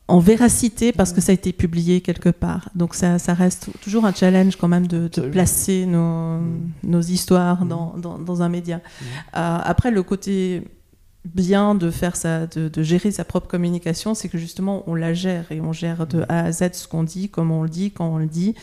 en 0.08 0.20
véracité 0.20 0.90
parce 0.92 1.12
que 1.12 1.20
ça 1.20 1.32
a 1.32 1.34
été 1.34 1.52
publié 1.52 2.00
quelque 2.00 2.30
part. 2.30 2.70
Donc 2.74 2.94
ça, 2.94 3.18
ça 3.18 3.34
reste 3.34 3.70
toujours 3.82 4.06
un 4.06 4.12
challenge 4.12 4.56
quand 4.56 4.68
même 4.68 4.86
de, 4.86 5.08
placer 5.30 5.84
nos, 5.86 6.38
mm. 6.38 6.70
nos 6.84 7.00
histoires 7.00 7.64
mm. 7.64 7.68
dans, 7.68 7.94
dans, 7.98 8.18
dans, 8.18 8.42
un 8.42 8.48
média. 8.48 8.78
Mm. 8.78 9.04
Euh, 9.36 9.58
après, 9.62 9.90
le 9.90 10.02
côté 10.02 10.64
bien 11.24 11.74
de 11.74 11.90
faire 11.90 12.16
ça, 12.16 12.46
de, 12.46 12.68
de, 12.68 12.82
gérer 12.82 13.10
sa 13.10 13.24
propre 13.24 13.48
communication, 13.48 14.14
c'est 14.14 14.28
que 14.28 14.38
justement 14.38 14.82
on 14.86 14.94
la 14.94 15.12
gère 15.14 15.50
et 15.52 15.60
on 15.60 15.72
gère 15.72 16.06
de 16.06 16.24
A 16.28 16.44
à 16.44 16.52
Z 16.52 16.70
ce 16.72 16.88
qu'on 16.88 17.02
dit, 17.02 17.28
comment 17.28 17.60
on 17.60 17.62
le 17.64 17.68
dit, 17.68 17.90
quand 17.90 18.06
on 18.06 18.18
le 18.18 18.26
dit. 18.26 18.54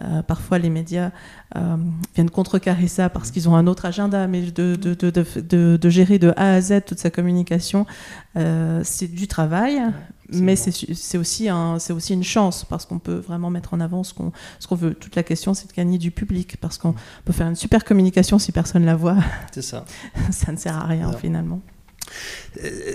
Euh, 0.00 0.22
parfois 0.22 0.58
les 0.58 0.70
médias 0.70 1.10
euh, 1.56 1.76
viennent 2.14 2.30
contrecarrer 2.30 2.88
ça 2.88 3.08
parce 3.08 3.30
qu'ils 3.30 3.48
ont 3.48 3.56
un 3.56 3.66
autre 3.66 3.86
agenda, 3.86 4.26
mais 4.26 4.42
de, 4.42 4.76
de, 4.76 5.76
de, 5.76 5.90
gérer 5.90 6.18
de 6.18 6.32
A 6.36 6.54
à 6.54 6.60
Z 6.60 6.82
toute 6.86 6.98
sa 6.98 7.10
communication, 7.10 7.86
euh, 8.36 8.80
c'est 8.84 9.08
du 9.08 9.26
travail, 9.26 9.80
mais 10.34 10.56
c'est 10.56 11.18
aussi, 11.18 11.48
un, 11.48 11.76
aussi 11.76 12.14
une 12.14 12.24
chance 12.24 12.64
parce 12.64 12.86
qu'on 12.86 12.98
peut 12.98 13.16
vraiment 13.16 13.50
mettre 13.50 13.74
en 13.74 13.80
avant 13.80 14.02
ce 14.04 14.14
qu'on 14.14 14.32
qu'on 14.68 14.74
veut. 14.74 14.94
Toute 14.94 15.16
la 15.16 15.22
question, 15.22 15.54
c'est 15.54 15.68
de 15.68 15.72
gagner 15.72 15.98
du 15.98 16.10
public 16.10 16.56
parce 16.60 16.78
qu'on 16.78 16.94
peut 17.24 17.32
faire 17.32 17.48
une 17.48 17.56
super 17.56 17.84
communication 17.84 18.38
si 18.38 18.52
personne 18.52 18.84
la 18.84 18.96
voit. 18.96 19.16
C'est 19.52 19.62
ça. 19.62 19.84
ça 20.30 20.52
ne 20.52 20.56
sert 20.56 20.76
à 20.76 20.86
rien 20.86 21.12
finalement. 21.12 21.60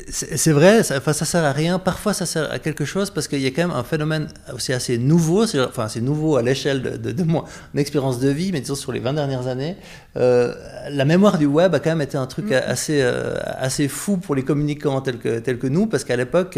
C'est 0.09 0.51
vrai, 0.51 0.83
ça, 0.83 0.97
enfin, 0.97 1.13
ça 1.13 1.25
sert 1.25 1.43
à 1.43 1.51
rien. 1.51 1.79
Parfois, 1.79 2.13
ça 2.13 2.25
sert 2.25 2.51
à 2.51 2.59
quelque 2.59 2.85
chose 2.85 3.09
parce 3.09 3.27
qu'il 3.27 3.41
y 3.41 3.47
a 3.47 3.51
quand 3.51 3.67
même 3.67 3.75
un 3.75 3.83
phénomène 3.83 4.27
aussi 4.53 4.73
assez 4.73 4.97
nouveau. 4.97 5.43
Enfin, 5.43 5.87
c'est 5.87 6.01
nouveau 6.01 6.37
à 6.37 6.41
l'échelle 6.41 6.81
de, 6.81 7.11
de, 7.11 7.23
mon, 7.23 7.43
expérience 7.75 8.19
de 8.19 8.29
vie, 8.29 8.51
mais 8.51 8.61
disons 8.61 8.75
sur 8.75 8.91
les 8.91 8.99
20 8.99 9.13
dernières 9.13 9.47
années. 9.47 9.75
Euh, 10.17 10.53
la 10.89 11.05
mémoire 11.05 11.37
du 11.37 11.45
web 11.45 11.75
a 11.75 11.79
quand 11.79 11.91
même 11.91 12.01
été 12.01 12.17
un 12.17 12.25
truc 12.25 12.49
mm. 12.49 12.61
assez, 12.65 13.01
euh, 13.01 13.35
assez 13.43 13.87
fou 13.87 14.17
pour 14.17 14.35
les 14.35 14.43
communicants 14.43 15.01
tels 15.01 15.17
que, 15.17 15.39
tels 15.39 15.59
que 15.59 15.67
nous, 15.67 15.85
parce 15.85 16.03
qu'à 16.03 16.15
l'époque, 16.15 16.57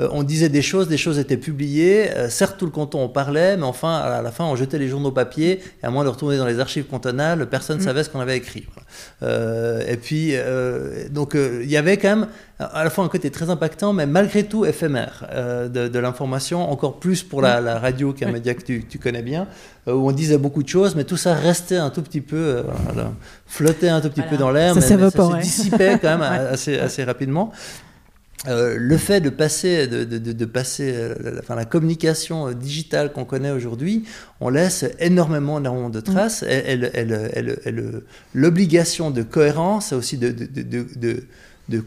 euh, 0.00 0.08
on 0.10 0.22
disait 0.22 0.48
des 0.48 0.62
choses, 0.62 0.88
des 0.88 0.96
choses 0.96 1.18
étaient 1.18 1.36
publiées. 1.36 2.10
certes, 2.28 2.56
tout 2.58 2.64
le 2.64 2.70
canton 2.70 3.04
en 3.04 3.08
parlait, 3.08 3.56
mais 3.56 3.64
enfin, 3.64 3.96
à 3.96 4.22
la 4.22 4.30
fin, 4.30 4.44
on 4.44 4.56
jetait 4.56 4.78
les 4.78 4.88
journaux 4.88 5.12
papier, 5.12 5.60
et 5.82 5.86
à 5.86 5.90
moins 5.90 6.04
de 6.04 6.08
retourner 6.08 6.36
dans 6.38 6.46
les 6.46 6.58
archives 6.58 6.86
cantonales, 6.86 7.46
personne 7.48 7.78
ne 7.78 7.82
mm. 7.82 7.84
savait 7.84 8.04
ce 8.04 8.10
qu'on 8.10 8.20
avait 8.20 8.36
écrit. 8.36 8.66
et 9.22 9.96
puis, 9.96 10.34
donc, 11.10 11.34
il 11.36 11.70
y 11.70 11.76
avait 11.76 11.95
quand 11.96 12.16
même 12.16 12.26
à 12.58 12.84
la 12.84 12.90
fois 12.90 13.04
un 13.04 13.08
côté 13.08 13.30
très 13.30 13.50
impactant, 13.50 13.92
mais 13.92 14.06
malgré 14.06 14.44
tout 14.44 14.64
éphémère 14.64 15.26
euh, 15.30 15.68
de, 15.68 15.98
l'information, 15.98 16.70
encore 16.70 16.98
plus 16.98 17.22
pour 17.22 17.42
la, 17.42 17.78
radio, 17.78 18.12
qui 18.12 18.24
est 18.24 18.26
un 18.26 18.32
média 18.32 18.54
que 18.54 18.62
tu, 18.62 18.98
connais 18.98 19.22
bien, 19.22 19.46
euh, 19.88 19.92
où 19.92 20.08
on 20.08 20.12
disait 20.12 20.38
beaucoup 20.38 20.62
de 20.62 20.68
choses, 20.68 20.94
mais 20.94 21.04
tout 21.04 21.16
ça 21.16 21.34
restait 21.34 21.76
un 21.76 21.90
tout 21.90 22.02
petit 22.02 22.22
peu, 22.22 22.36
euh, 22.36 22.62
flottait 23.46 23.88
un 23.88 24.00
tout 24.00 24.08
petit 24.08 24.22
peu 24.22 24.36
dans 24.36 24.50
l'air, 24.50 24.74
mais, 24.74 24.80
ça, 24.80 24.96
se 24.96 25.40
dissipait 25.40 25.98
quand 26.00 26.18
même 26.18 26.22
assez, 26.50 26.78
assez 26.78 27.04
rapidement. 27.04 27.52
le 28.46 28.96
fait 28.96 29.20
de 29.20 29.28
passer, 29.28 29.86
de, 29.86 30.04
de, 30.04 30.44
passer 30.46 30.94
la, 31.20 31.40
enfin, 31.40 31.56
la 31.56 31.66
communication 31.66 32.52
digitale 32.52 33.12
qu'on 33.12 33.26
connaît 33.26 33.50
aujourd'hui, 33.50 34.04
on 34.40 34.48
laisse 34.48 34.86
énormément, 34.98 35.58
énormément 35.58 35.90
de 35.90 36.00
traces. 36.00 36.42
Mm. 36.42 38.00
L'obligation 38.34 39.10
de 39.10 39.22
cohérence, 39.22 39.92
aussi 39.92 40.16
de, 40.16 40.30
de 40.30 41.26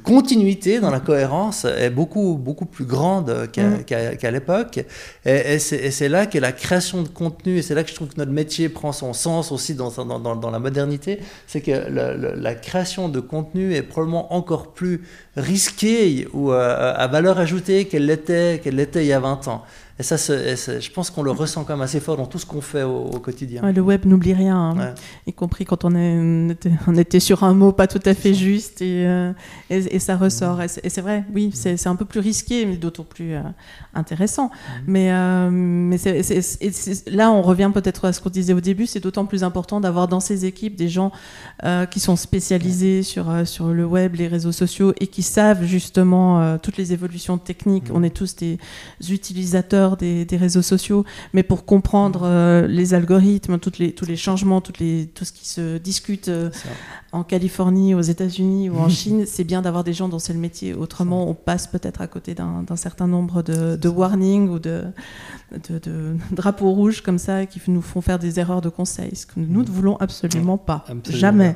continuité 0.03 0.79
dans 0.79 0.91
la 0.91 0.99
cohérence 0.99 1.63
est 1.65 1.89
beaucoup, 1.89 2.35
beaucoup 2.35 2.65
plus 2.65 2.85
grande 2.85 3.49
qu'à 3.51 3.63
mm. 3.63 4.33
l'époque. 4.33 4.79
Et, 5.25 5.59
c'est 5.59 6.09
là 6.09 6.25
que 6.25 6.37
la 6.37 6.51
création 6.51 7.01
de 7.01 7.07
contenu, 7.07 7.57
et 7.57 7.61
c'est 7.61 7.75
là 7.75 7.83
que 7.83 7.89
je 7.89 7.95
trouve 7.95 8.09
que 8.09 8.17
notre 8.17 8.31
métier 8.31 8.67
prend 8.67 8.91
son 8.91 9.13
sens 9.13 9.51
aussi 9.51 9.75
dans, 9.75 9.89
dans, 9.89 10.35
dans, 10.35 10.51
la 10.51 10.59
modernité, 10.59 11.19
c'est 11.47 11.61
que 11.61 11.71
la, 11.71 12.55
création 12.55 13.07
de 13.07 13.19
contenu 13.19 13.73
est 13.73 13.81
probablement 13.81 14.33
encore 14.33 14.73
plus 14.73 15.01
risquée 15.37 16.27
ou 16.33 16.51
euh, 16.51 16.93
à 16.95 17.07
valeur 17.07 17.39
ajoutée 17.39 17.85
qu'elle 17.85 18.05
l'était 18.05 18.59
qu'elle 18.61 18.75
l'était 18.75 19.03
il 19.03 19.07
y 19.07 19.13
a 19.13 19.19
20 19.19 19.47
ans. 19.47 19.63
Et 19.99 20.03
ça, 20.03 20.15
je 20.15 20.89
pense 20.91 21.09
qu'on 21.09 21.23
le 21.23 21.31
ressent 21.31 21.65
quand 21.65 21.73
même 21.73 21.81
assez 21.81 21.99
fort 21.99 22.15
dans 22.15 22.25
tout 22.25 22.39
ce 22.39 22.45
qu'on 22.45 22.61
fait 22.61 22.83
au, 22.83 23.19
quotidien. 23.19 23.69
le 23.69 23.81
web 23.81 24.05
n'oublie 24.05 24.33
rien, 24.33 24.57
hein. 24.57 24.95
y 25.27 25.33
compris 25.33 25.65
quand 25.65 25.83
on, 25.83 25.93
est, 25.93 26.55
on, 26.87 26.95
était, 26.95 27.19
sur 27.19 27.43
un 27.43 27.53
mot 27.53 27.73
pas 27.73 27.85
tout 27.85 27.99
à 28.05 28.13
fait 28.13 28.33
juste 28.33 28.81
et, 28.81 29.05
euh, 29.05 29.33
et, 29.69 29.99
ça 29.99 30.15
ressort. 30.15 30.61
Et 30.61 30.67
c'est 30.69 31.01
vrai, 31.01 31.25
oui, 31.35 31.51
c'est 31.53 31.85
un 31.87 31.97
peu 31.97 32.05
plus 32.05 32.21
risqué, 32.21 32.65
mais 32.65 32.77
d'autant 32.77 33.03
plus 33.03 33.33
euh, 33.33 33.41
intéressant. 33.93 34.45
Mm. 34.45 34.51
Mais, 34.87 35.11
euh, 35.11 35.49
mais 35.51 35.97
là, 37.07 37.31
on 37.31 37.41
revient 37.41 37.71
peut-être 37.73 38.05
à 38.05 38.13
ce 38.13 38.21
qu'on 38.21 38.29
disait 38.29 38.53
au 38.53 38.61
début, 38.61 38.87
c'est 38.87 39.01
d'autant 39.01 39.25
plus 39.25 39.43
important 39.43 39.81
d'avoir 39.81 40.07
dans 40.07 40.21
ces 40.21 40.45
équipes 40.45 40.77
des 40.77 40.87
gens 40.87 41.11
qui 41.91 41.99
sont 41.99 42.15
spécialisés 42.15 43.03
sur, 43.03 43.45
sur 43.45 43.67
le 43.67 43.85
web, 43.85 44.15
les 44.15 44.29
réseaux 44.29 44.53
sociaux 44.53 44.93
et 45.01 45.07
qui 45.07 45.23
savent 45.23 45.65
justement 45.65 46.57
toutes 46.59 46.77
les 46.77 46.93
évolutions 46.93 47.37
techniques. 47.37 47.89
Mm. 47.89 47.95
On 47.95 48.03
est 48.03 48.15
tous 48.15 48.37
des 48.37 48.57
utilisateurs 49.09 49.88
des, 49.97 50.25
réseaux 50.31 50.61
sociaux, 50.61 51.05
mais 51.33 51.43
pour 51.43 51.65
comprendre 51.65 52.21
euh, 52.23 52.67
les 52.67 52.93
algorithmes, 52.93 53.59
toutes 53.59 53.77
les, 53.77 53.91
tous 53.93 54.05
les 54.05 54.15
changements, 54.15 54.61
toutes 54.61 54.79
les, 54.79 55.07
tout 55.07 55.25
ce 55.25 55.31
qui 55.31 55.47
se 55.47 55.77
discute 55.77 56.29
euh, 56.29 56.49
en 57.11 57.23
Californie, 57.23 57.95
aux 57.95 58.01
États-Unis 58.01 58.69
ou 58.69 58.77
en 58.77 58.89
Chine, 58.89 59.25
c'est 59.25 59.43
bien 59.43 59.61
d'avoir 59.61 59.83
des 59.83 59.93
gens 59.93 60.07
dont 60.07 60.19
c'est 60.19 60.33
le 60.33 60.39
métier. 60.39 60.73
Autrement, 60.73 61.29
on 61.29 61.33
passe 61.33 61.67
peut-être 61.67 62.01
à 62.01 62.07
côté 62.07 62.35
d'un 62.35 62.75
certain 62.75 63.07
nombre 63.07 63.41
de, 63.41 63.75
de 63.75 63.89
warnings 63.89 64.49
ou 64.49 64.59
de, 64.59 64.83
de, 65.69 66.15
drapeaux 66.31 66.71
rouges 66.71 67.01
comme 67.01 67.17
ça 67.17 67.45
qui 67.45 67.59
nous 67.67 67.81
font 67.81 68.01
faire 68.01 68.19
des 68.19 68.39
erreurs 68.39 68.61
de 68.61 68.69
conseil, 68.69 69.15
ce 69.15 69.25
que 69.25 69.33
nous 69.37 69.63
ne 69.63 69.67
voulons 69.69 69.97
absolument 69.97 70.57
pas. 70.57 70.85
Jamais. 71.09 71.55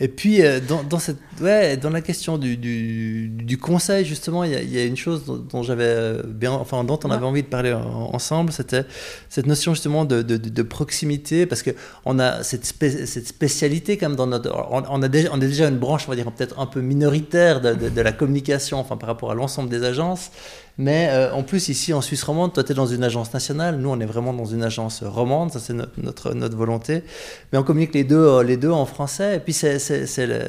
Et 0.00 0.08
puis, 0.08 0.42
euh, 0.42 0.60
dans, 0.60 0.82
dans, 0.82 0.98
cette, 0.98 1.18
ouais, 1.40 1.76
dans 1.76 1.90
la 1.90 2.00
question 2.00 2.38
du, 2.38 2.56
du, 2.56 3.58
conseil, 3.58 4.04
justement, 4.04 4.44
il 4.44 4.52
y, 4.52 4.78
a 4.78 4.84
une 4.84 4.96
chose 4.96 5.24
dont, 5.50 5.62
j'avais 5.62 6.22
bien, 6.26 6.52
enfin, 6.52 6.84
dont 6.84 6.98
on 7.04 7.10
avait 7.10 7.23
envie 7.24 7.42
de 7.42 7.48
parler 7.48 7.72
ensemble, 7.72 8.52
c'était 8.52 8.84
cette 9.28 9.46
notion 9.46 9.74
justement 9.74 10.04
de, 10.04 10.22
de, 10.22 10.62
proximité, 10.62 11.46
parce 11.46 11.62
qu'on 11.62 12.18
a 12.18 12.42
cette, 12.42 12.64
spécialité 12.64 13.96
comme 13.96 14.16
dans 14.16 14.26
notre... 14.26 14.50
On, 14.70 15.02
a 15.02 15.08
déjà, 15.08 15.28
on 15.32 15.40
est 15.40 15.46
déjà 15.46 15.68
une 15.68 15.78
branche, 15.78 16.04
on 16.06 16.10
va 16.10 16.16
dire, 16.16 16.30
peut-être 16.30 16.58
un 16.58 16.66
peu 16.66 16.80
minoritaire 16.80 17.60
de, 17.60 18.00
la 18.00 18.12
communication, 18.12 18.78
enfin, 18.78 18.96
par 18.96 19.08
rapport 19.08 19.30
à 19.30 19.34
l'ensemble 19.34 19.68
des 19.68 19.84
agences, 19.84 20.30
mais 20.76 21.08
euh, 21.10 21.32
en 21.32 21.44
plus, 21.44 21.68
ici, 21.68 21.92
en 21.92 22.00
Suisse 22.00 22.24
romande, 22.24 22.52
toi, 22.52 22.64
tu 22.64 22.72
es 22.72 22.74
dans 22.74 22.86
une 22.86 23.04
agence 23.04 23.32
nationale. 23.32 23.78
Nous, 23.78 23.88
on 23.88 24.00
est 24.00 24.06
vraiment 24.06 24.32
dans 24.32 24.44
une 24.44 24.64
agence 24.64 25.04
romande. 25.04 25.52
Ça, 25.52 25.60
c'est 25.60 25.72
notre, 25.72 26.34
notre, 26.34 26.56
volonté. 26.56 27.04
Mais 27.52 27.58
on 27.58 27.62
communique 27.62 27.94
les 27.94 28.02
deux, 28.02 28.16
euh, 28.16 28.42
les 28.42 28.56
deux 28.56 28.72
en 28.72 28.84
français. 28.84 29.36
Et 29.36 29.38
puis, 29.38 29.52
c'est, 29.52 29.78
le... 30.26 30.40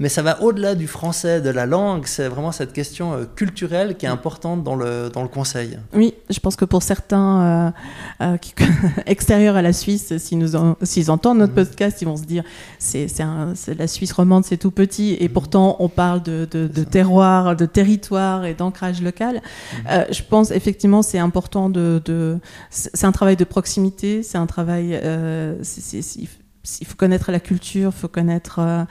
Mais 0.00 0.08
ça 0.08 0.22
va 0.22 0.42
au-delà 0.42 0.74
du 0.74 0.88
français, 0.88 1.40
de 1.40 1.50
la 1.50 1.64
langue. 1.64 2.06
C'est 2.06 2.26
vraiment 2.26 2.50
cette 2.50 2.72
question 2.72 3.12
euh, 3.12 3.24
culturelle 3.36 3.96
qui 3.96 4.06
est 4.06 4.08
importante 4.08 4.64
dans 4.64 4.74
le, 4.74 5.10
dans 5.10 5.22
le 5.22 5.28
conseil. 5.28 5.78
Oui, 5.94 6.14
je 6.28 6.40
pense 6.40 6.56
que 6.56 6.64
pour 6.64 6.82
certains 6.82 7.72
extérieurs 9.06 9.54
à 9.54 9.62
la 9.62 9.72
Suisse, 9.72 10.12
s'ils, 10.18 11.10
entendent 11.10 11.38
notre 11.38 11.52
mmh. 11.52 11.54
podcast, 11.54 12.02
ils 12.02 12.06
vont 12.06 12.16
se 12.16 12.24
dire 12.24 12.42
c'est, 12.80 13.06
la 13.78 13.86
Suisse 13.86 14.12
romande, 14.12 14.44
c'est 14.44 14.56
tout 14.56 14.72
petit. 14.72 15.16
Et 15.20 15.28
mmh. 15.28 15.32
pourtant, 15.32 15.76
on 15.78 15.88
parle 15.88 16.20
de, 16.24 16.48
de, 16.50 16.66
de 16.66 16.82
terroir, 16.82 17.54
de 17.54 17.66
territoire 17.66 18.44
et 18.44 18.54
d'ancrage 18.54 19.00
local. 19.02 19.40
Euh, 19.88 20.04
je 20.10 20.22
pense 20.22 20.50
effectivement 20.50 21.02
c'est 21.02 21.18
important 21.18 21.70
de, 21.70 22.38
c'est 22.70 23.04
un 23.04 23.12
travail 23.12 23.36
de 23.36 23.44
proximité, 23.44 24.22
c'est 24.22 24.38
un 24.38 24.46
travail, 24.46 24.98
euh, 25.02 25.62
il 26.80 26.86
faut 26.86 26.96
connaître 26.96 27.32
la 27.32 27.40
culture, 27.40 27.92
il 27.94 28.00
faut 28.00 28.08
connaître 28.08 28.86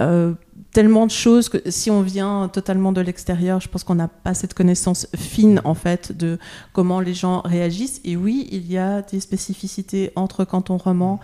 euh, 0.00 0.32
tellement 0.76 1.06
de 1.06 1.10
choses 1.10 1.48
que 1.48 1.56
si 1.70 1.90
on 1.90 2.02
vient 2.02 2.50
totalement 2.52 2.92
de 2.92 3.00
l'extérieur, 3.00 3.60
je 3.60 3.68
pense 3.68 3.82
qu'on 3.82 3.94
n'a 3.94 4.08
pas 4.08 4.34
cette 4.34 4.52
connaissance 4.52 5.06
fine 5.16 5.62
en 5.64 5.72
fait 5.72 6.12
de 6.14 6.38
comment 6.74 7.00
les 7.00 7.14
gens 7.14 7.40
réagissent. 7.46 8.02
Et 8.04 8.14
oui, 8.14 8.46
il 8.52 8.70
y 8.70 8.76
a 8.76 9.00
des 9.00 9.20
spécificités 9.20 10.12
entre 10.16 10.44
quand 10.44 10.68
on 10.68 10.76
roman. 10.76 11.18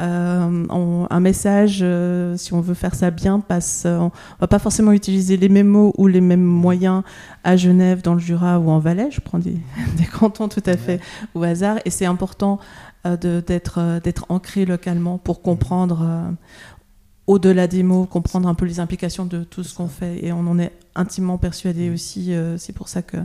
Euh, 0.00 0.66
un 1.10 1.20
message, 1.20 1.80
euh, 1.82 2.36
si 2.36 2.54
on 2.54 2.60
veut 2.60 2.74
faire 2.74 2.94
ça 2.94 3.10
bien, 3.10 3.40
passe. 3.40 3.82
Euh, 3.86 3.98
on 3.98 4.12
va 4.40 4.46
pas 4.46 4.60
forcément 4.60 4.92
utiliser 4.92 5.36
les 5.36 5.48
mêmes 5.48 5.66
mots 5.66 5.92
ou 5.98 6.06
les 6.06 6.20
mêmes 6.20 6.44
moyens 6.44 7.02
à 7.42 7.56
Genève, 7.56 8.02
dans 8.02 8.14
le 8.14 8.20
Jura 8.20 8.60
ou 8.60 8.70
en 8.70 8.78
Valais. 8.78 9.10
Je 9.10 9.20
prends 9.20 9.40
des, 9.40 9.56
des 9.98 10.04
cantons 10.04 10.46
tout 10.46 10.62
à 10.64 10.76
fait 10.76 11.00
au 11.34 11.42
hasard. 11.42 11.78
Et 11.84 11.90
c'est 11.90 12.06
important 12.06 12.60
d'être 13.20 13.98
d'être 14.04 14.26
ancré 14.28 14.64
localement 14.64 15.18
pour 15.18 15.42
comprendre 15.42 16.06
au-delà 17.26 17.66
des 17.66 17.82
mots, 17.82 18.06
comprendre 18.06 18.48
un 18.48 18.54
peu 18.54 18.64
les 18.64 18.80
implications 18.80 19.24
de 19.26 19.44
tout 19.44 19.64
ce 19.64 19.74
qu'on 19.74 19.88
fait. 19.88 20.24
Et 20.24 20.32
on 20.32 20.40
en 20.40 20.58
est 20.58 20.72
intimement 20.94 21.38
persuadé 21.38 21.90
mm. 21.90 21.94
aussi. 21.94 22.34
Euh, 22.34 22.58
c'est 22.58 22.72
pour 22.72 22.88
ça 22.88 23.02
que, 23.02 23.18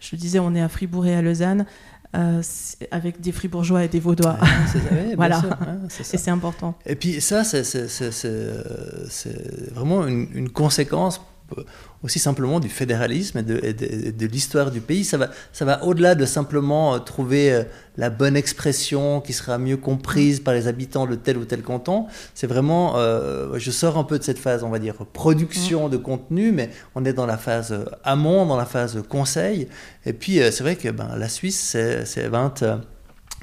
je 0.00 0.08
le 0.12 0.18
disais, 0.18 0.38
on 0.38 0.54
est 0.54 0.62
à 0.62 0.68
Fribourg 0.68 1.06
et 1.06 1.14
à 1.14 1.22
Lausanne. 1.22 1.66
Euh, 2.14 2.42
avec 2.90 3.22
des 3.22 3.32
fribourgeois 3.32 3.84
et 3.84 3.88
des 3.88 3.98
vaudois. 3.98 4.36
voilà. 5.16 5.42
et 5.98 6.02
c'est 6.02 6.30
important. 6.30 6.74
Et 6.84 6.94
puis 6.94 7.22
ça, 7.22 7.42
c'est 7.42 7.64
vraiment 9.72 10.06
une, 10.06 10.28
une, 10.34 10.50
conséquence 10.50 11.22
aussi 12.02 12.18
simplement 12.18 12.60
du 12.60 12.68
fédéralisme 12.68 13.38
et 13.38 13.42
de, 13.42 14.26
l'histoire 14.26 14.70
du 14.70 14.80
pays. 14.80 15.04
Ça 15.04 15.16
va, 15.16 15.30
ça 15.52 15.64
va 15.64 15.84
au-delà 15.84 16.14
de 16.14 16.24
simplement 16.24 16.94
euh, 16.94 16.98
trouver 16.98 17.52
euh, 17.52 17.62
la 17.96 18.10
bonne 18.10 18.36
expression 18.36 19.20
qui 19.20 19.32
sera 19.32 19.58
mieux 19.58 19.76
comprise 19.76 20.40
par 20.40 20.54
les 20.54 20.66
habitants 20.66 21.06
de 21.06 21.14
tel 21.14 21.36
ou 21.36 21.44
tel 21.44 21.62
canton. 21.62 22.06
C'est 22.34 22.46
vraiment, 22.46 22.96
euh, 22.96 23.58
je 23.58 23.70
sors 23.70 23.98
un 23.98 24.04
peu 24.04 24.18
de 24.18 24.24
cette 24.24 24.38
phase, 24.38 24.64
on 24.64 24.70
va 24.70 24.78
dire, 24.78 24.94
production 25.12 25.88
de 25.88 25.96
contenu, 25.96 26.52
mais 26.52 26.70
on 26.94 27.04
est 27.04 27.12
dans 27.12 27.26
la 27.26 27.38
phase 27.38 27.74
amont, 28.04 28.46
dans 28.46 28.56
la 28.56 28.66
phase 28.66 29.02
conseil. 29.08 29.68
Et 30.06 30.12
puis, 30.12 30.36
c'est 30.36 30.60
vrai 30.60 30.76
que 30.76 30.88
ben, 30.88 31.16
la 31.16 31.28
Suisse, 31.28 31.76
c'est 32.04 32.28
20 32.28 32.64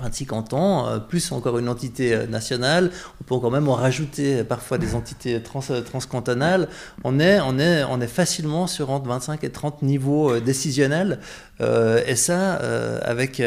26 0.01 0.25
cantons, 0.25 0.87
euh, 0.87 0.99
plus 0.99 1.31
encore 1.31 1.57
une 1.59 1.69
entité 1.69 2.13
euh, 2.13 2.27
nationale, 2.27 2.91
on 3.21 3.23
peut 3.23 3.39
quand 3.39 3.51
même 3.51 3.67
en 3.67 3.73
rajouter 3.73 4.43
parfois 4.43 4.77
des 4.77 4.95
entités 4.95 5.41
trans, 5.41 5.61
euh, 5.69 5.81
transcantonales, 5.81 6.67
on 7.03 7.19
est, 7.19 7.39
on, 7.41 7.59
est, 7.59 7.83
on 7.83 7.99
est 8.01 8.07
facilement 8.07 8.67
sur 8.67 8.89
entre 8.89 9.07
25 9.07 9.43
et 9.43 9.49
30 9.49 9.81
niveaux 9.81 10.39
décisionnels, 10.39 11.19
et 11.59 12.15
ça, 12.15 12.53
avec 13.03 13.41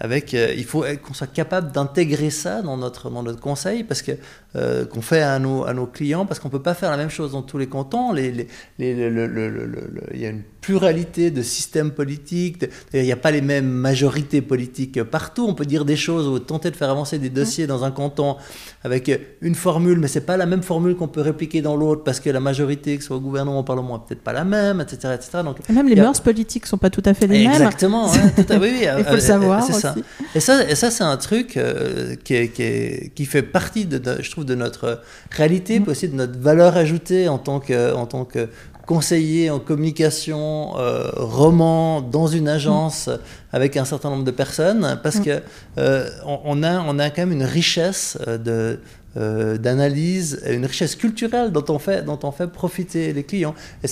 avec, 0.00 0.32
euh, 0.32 0.54
il 0.56 0.64
faut 0.64 0.82
qu'on 1.02 1.12
soit 1.12 1.30
capable 1.30 1.72
d'intégrer 1.72 2.30
ça 2.30 2.62
dans 2.62 2.78
notre, 2.78 3.10
dans 3.10 3.22
notre 3.22 3.40
conseil, 3.40 3.84
parce 3.84 4.00
que 4.00 4.12
euh, 4.56 4.86
qu'on 4.86 5.02
fait 5.02 5.20
à 5.20 5.38
nos, 5.38 5.64
à 5.64 5.74
nos 5.74 5.86
clients, 5.86 6.24
parce 6.24 6.40
qu'on 6.40 6.48
ne 6.48 6.52
peut 6.52 6.62
pas 6.62 6.72
faire 6.72 6.90
la 6.90 6.96
même 6.96 7.10
chose 7.10 7.32
dans 7.32 7.42
tous 7.42 7.58
les 7.58 7.68
cantons. 7.68 8.16
Il 8.16 8.46
y 8.78 10.26
a 10.26 10.28
une 10.30 10.42
pluralité 10.60 11.30
de 11.30 11.42
systèmes 11.42 11.90
politiques, 11.90 12.66
il 12.92 13.02
n'y 13.02 13.12
a 13.12 13.16
pas 13.16 13.30
les 13.30 13.40
mêmes 13.40 13.68
majorités 13.68 14.42
politiques 14.42 15.02
partout. 15.02 15.46
On 15.48 15.54
peut 15.54 15.64
dire 15.64 15.84
des 15.84 15.96
choses 15.96 16.26
ou 16.28 16.38
tenter 16.38 16.70
de 16.70 16.76
faire 16.76 16.90
avancer 16.90 17.18
des 17.18 17.30
dossiers 17.30 17.66
dans 17.66 17.84
un 17.84 17.90
canton 17.90 18.36
avec 18.84 19.10
une 19.40 19.54
formule, 19.54 19.98
mais 19.98 20.08
c'est 20.08 20.26
pas 20.26 20.36
la 20.36 20.46
même 20.46 20.62
formule 20.62 20.96
qu'on 20.96 21.08
peut 21.08 21.20
répliquer 21.20 21.62
dans 21.62 21.76
l'autre, 21.76 22.02
parce 22.04 22.20
que 22.20 22.30
la 22.30 22.40
majorité, 22.40 22.96
que 22.96 23.02
ce 23.02 23.08
soit 23.08 23.16
au 23.16 23.20
gouvernement 23.20 23.58
ou 23.58 23.60
au 23.60 23.64
Parlement, 23.64 23.98
n'est 23.98 24.04
peut-être 24.06 24.22
pas 24.22 24.32
la 24.32 24.44
même, 24.44 24.80
etc. 24.80 25.14
etc. 25.14 25.42
Donc, 25.44 25.56
même 25.68 25.88
les 25.88 25.96
mœurs 25.96 26.20
politiques 26.20 26.64
ne 26.64 26.68
sont 26.68 26.78
pas 26.78 26.90
tout 26.90 27.02
à 27.04 27.14
fait 27.14 27.26
les 27.26 27.46
mêmes. 27.46 27.52
Exactement, 27.52 28.08
tout 28.08 28.52
à, 28.52 28.56
oui, 28.58 28.80
il 28.98 29.04
faut 29.04 29.10
le 29.10 29.16
euh, 29.16 29.20
savoir. 29.20 29.68
Aussi. 29.68 29.86
Et 30.34 30.40
ça, 30.40 30.68
et 30.68 30.74
ça 30.74 30.90
c'est 30.90 31.04
un 31.04 31.16
truc 31.16 31.56
euh, 31.56 32.16
qui, 32.24 32.48
qui, 32.50 33.10
qui, 33.14 33.26
fait 33.26 33.42
partie, 33.42 33.86
de, 33.86 34.00
je 34.20 34.30
trouve, 34.30 34.44
de 34.44 34.54
notre 34.54 35.02
réalité, 35.30 35.80
mm. 35.80 35.88
aussi 35.88 36.08
de 36.08 36.14
notre 36.14 36.38
valeur 36.38 36.76
ajoutée 36.76 37.28
en 37.28 37.38
tant 37.38 37.60
que, 37.60 37.94
en 37.94 38.06
tant 38.06 38.24
que 38.24 38.48
conseiller 38.90 39.50
en 39.50 39.60
communication, 39.60 40.76
euh, 40.76 41.12
roman, 41.14 42.00
dans 42.00 42.26
une 42.26 42.48
agence 42.48 43.08
avec 43.52 43.76
un 43.76 43.84
certain 43.84 44.10
nombre 44.10 44.24
de 44.24 44.32
personnes, 44.32 44.98
parce 45.04 45.20
mm. 45.20 45.24
que 45.26 45.42
euh, 45.78 46.10
on, 46.24 46.64
a, 46.64 46.80
on 46.80 46.98
a 46.98 47.08
quand 47.10 47.22
même 47.22 47.30
une 47.30 47.44
richesse 47.44 48.18
de, 48.26 48.80
d'analyse, 49.14 50.42
une 50.50 50.66
richesse 50.66 50.96
culturelle 50.96 51.52
dont 51.52 51.66
on 51.68 51.78
fait, 51.78 52.04
dont 52.04 52.18
on 52.24 52.32
fait 52.32 52.48
profiter 52.48 53.12
les 53.12 53.22
clients. 53.22 53.54
Et, 53.84 53.88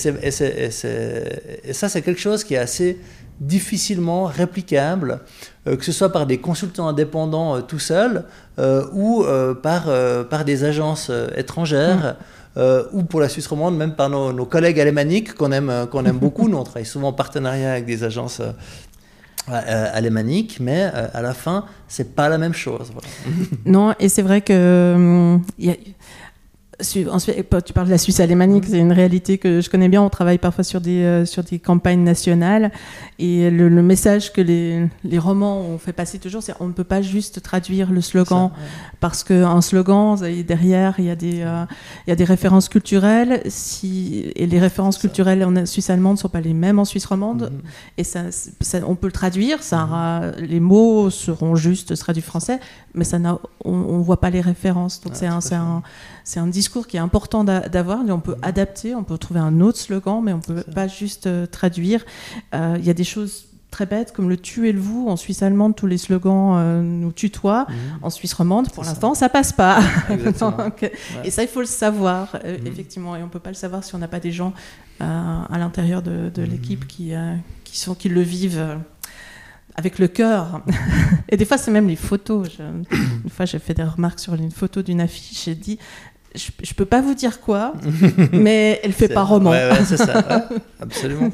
et 1.69 1.73
ça, 1.79 1.87
c'est 1.87 2.01
quelque 2.01 2.19
chose 2.19 2.43
qui 2.43 2.55
est 2.55 2.63
assez 2.69 2.97
difficilement 3.39 4.25
réplicable, 4.25 5.11
euh, 5.11 5.19
que 5.75 5.85
ce 5.85 5.91
soit 5.91 6.11
par 6.11 6.25
des 6.25 6.37
consultants 6.39 6.87
indépendants 6.87 7.57
euh, 7.57 7.61
tout 7.61 7.79
seuls 7.79 8.23
euh, 8.59 8.85
ou 8.93 9.25
par, 9.61 9.87
par 10.29 10.45
des 10.45 10.63
agences 10.63 11.11
étrangères. 11.35 12.15
Mm. 12.55 12.61
ou 12.93 13.03
pour 13.03 13.21
la 13.21 13.29
Suisse 13.29 13.47
romande, 13.47 13.77
même 13.77 13.93
par 13.93 14.09
nos, 14.09 14.45
collègues 14.45 14.79
alémaniques 14.79 15.33
qu'on 15.35 15.51
aime, 15.51 15.87
qu'on 15.91 16.03
aime 16.05 16.17
beaucoup. 16.17 16.47
Nous, 16.49 16.57
on 16.57 16.63
travaille 16.63 16.85
souvent 16.85 17.09
en 17.09 17.13
partenariat 17.13 17.71
avec 17.71 17.85
des 17.85 18.03
agences 18.03 18.41
alémaniques, 19.47 20.57
mais 20.59 20.83
à 21.13 21.21
la 21.21 21.33
fin, 21.33 21.65
c'est 21.87 22.15
pas 22.15 22.27
la 22.27 22.37
même 22.37 22.53
chose. 22.53 22.91
Non, 23.65 23.93
et 23.99 24.09
c'est 24.09 24.23
vrai 24.23 24.41
que 24.41 25.37
y 25.57 25.69
a, 25.69 25.75
Ensuite, 27.11 27.37
tu 27.65 27.73
parles 27.73 27.87
de 27.87 27.91
la 27.91 27.97
Suisse 27.97 28.19
alémanique, 28.19 28.65
c'est 28.65 28.79
une 28.79 28.91
réalité 28.91 29.37
que 29.37 29.61
je 29.61 29.69
connais 29.69 29.89
bien. 29.89 30.01
On 30.01 30.09
travaille 30.09 30.37
parfois 30.37 30.63
sur 30.63 30.79
des, 30.81 31.03
euh, 31.03 31.25
sur 31.25 31.43
des 31.43 31.59
campagnes 31.59 32.03
nationales. 32.03 32.71
Et 33.17 33.49
le, 33.49 33.69
message 33.81 34.31
que 34.31 34.41
les, 34.41 34.87
les, 35.03 35.19
romans 35.19 35.61
ont 35.61 35.77
fait 35.77 35.93
passer 35.93 36.19
toujours, 36.19 36.41
c'est 36.41 36.53
on 36.59 36.67
ne 36.67 36.73
peut 36.73 36.83
pas 36.83 37.01
juste 37.01 37.41
traduire 37.41 37.91
le 37.91 38.01
slogan. 38.01 38.51
Parce 38.99 39.23
qu'un 39.23 39.61
slogan, 39.61 40.17
derrière, 40.45 40.95
il 40.99 41.05
y, 41.05 41.09
a 41.09 41.15
des, 41.15 41.41
euh, 41.41 41.65
il 42.07 42.11
y 42.11 42.13
a 42.13 42.15
des 42.15 42.23
références 42.23 42.69
culturelles. 42.69 43.41
Si, 43.47 44.31
et 44.35 44.47
les 44.47 44.59
références 44.59 44.97
culturelles 44.97 45.43
en 45.43 45.65
Suisse 45.65 45.89
allemande 45.89 46.15
ne 46.15 46.19
sont 46.19 46.29
pas 46.29 46.41
les 46.41 46.53
mêmes 46.53 46.79
en 46.79 46.85
Suisse 46.85 47.05
romande. 47.05 47.51
Mhm. 47.51 47.61
Et 47.97 48.03
ça, 48.03 48.21
on 48.85 48.95
peut 48.95 49.07
le 49.07 49.13
traduire. 49.13 49.63
Ça 49.63 49.85
mhm. 49.85 50.45
les 50.45 50.59
mots 50.59 51.09
seront 51.09 51.55
juste 51.55 51.95
traduits 51.97 52.23
français, 52.23 52.59
mais 52.93 53.03
ça 53.03 53.17
on 53.65 53.97
ne 53.97 54.03
voit 54.03 54.19
pas 54.19 54.29
les 54.29 54.41
références. 54.41 55.01
Donc 55.01 55.13
c'est 55.15 55.27
un, 55.27 55.83
un, 56.35 56.43
un 56.43 56.47
discours 56.47 56.87
qui 56.87 56.97
est 56.97 56.99
important 56.99 57.43
d'avoir. 57.43 57.99
On 58.09 58.19
peut 58.19 58.35
adapter, 58.41 58.95
on 58.95 59.03
peut 59.03 59.17
trouver 59.17 59.39
un 59.39 59.61
autre 59.61 59.77
slogan, 59.77 60.21
mais 60.23 60.33
on 60.33 60.37
ne 60.37 60.41
peut 60.41 60.63
pas 60.63 60.87
juste 60.87 61.27
euh, 61.27 61.45
traduire. 61.45 62.05
Euh, 62.53 62.77
il 62.79 62.85
y 62.85 62.89
a 62.89 62.93
des 62.93 63.03
choses 63.03 63.45
très 63.71 63.85
bêtes 63.85 64.13
comme 64.13 64.29
le 64.29 64.37
tu 64.37 64.67
et 64.67 64.71
le 64.71 64.79
vous. 64.79 65.07
En 65.09 65.15
Suisse 65.15 65.43
allemande, 65.43 65.75
tous 65.75 65.85
les 65.85 65.97
slogans 65.97 66.55
euh, 66.57 66.81
nous 66.81 67.11
tutoient. 67.11 67.67
Mhm. 67.69 67.75
En 68.01 68.09
Suisse 68.09 68.33
romande, 68.33 68.71
pour 68.71 68.83
l'instant, 68.83 69.13
ça. 69.13 69.29
passe 69.29 69.53
pas. 69.53 69.79
Et 71.23 71.31
ça, 71.31 71.43
il 71.43 71.47
faut 71.47 71.59
le 71.59 71.65
savoir, 71.65 72.35
mhm. 72.43 72.67
effectivement. 72.67 73.15
Et 73.15 73.23
on 73.23 73.29
peut 73.29 73.39
pas 73.39 73.51
le 73.51 73.55
savoir 73.55 73.83
si 73.83 73.93
on 73.95 73.99
n'a 73.99 74.07
pas 74.07 74.19
des 74.19 74.31
gens 74.31 74.53
à 74.99 75.57
l'intérieur 75.57 76.01
de, 76.01 76.31
mhm. 76.35 76.43
l'équipe 76.49 76.87
qui, 76.87 77.13
qui, 77.63 77.79
sont, 77.79 77.95
qui 77.95 78.09
le 78.09 78.21
vivent 78.21 78.77
avec 79.75 79.99
le 79.99 80.07
cœur. 80.07 80.61
et 81.29 81.37
des 81.37 81.45
fois, 81.45 81.57
c'est 81.57 81.71
même 81.71 81.87
les 81.87 81.95
photos. 81.95 82.49
une 82.59 83.29
fois, 83.29 83.45
j'ai 83.45 83.59
fait 83.59 83.73
des 83.73 83.83
remarques 83.83 84.19
sur 84.19 84.33
une 84.33 84.51
photo 84.51 84.81
d'une 84.81 85.01
affiche. 85.01 85.45
J'ai 85.45 85.55
dit 85.55 85.79
je, 86.35 86.51
ne 86.61 86.73
peux 86.75 86.85
pas 86.85 87.01
vous 87.01 87.15
dire 87.15 87.41
quoi, 87.41 87.73
mais 88.31 88.79
elle 88.83 88.93
fait 88.93 89.07
pas 89.07 89.23
roman. 89.23 89.51
Ouais, 89.51 89.69
ouais, 89.69 89.85
c'est 89.85 89.97
ça, 89.97 90.47
absolument. 90.79 91.31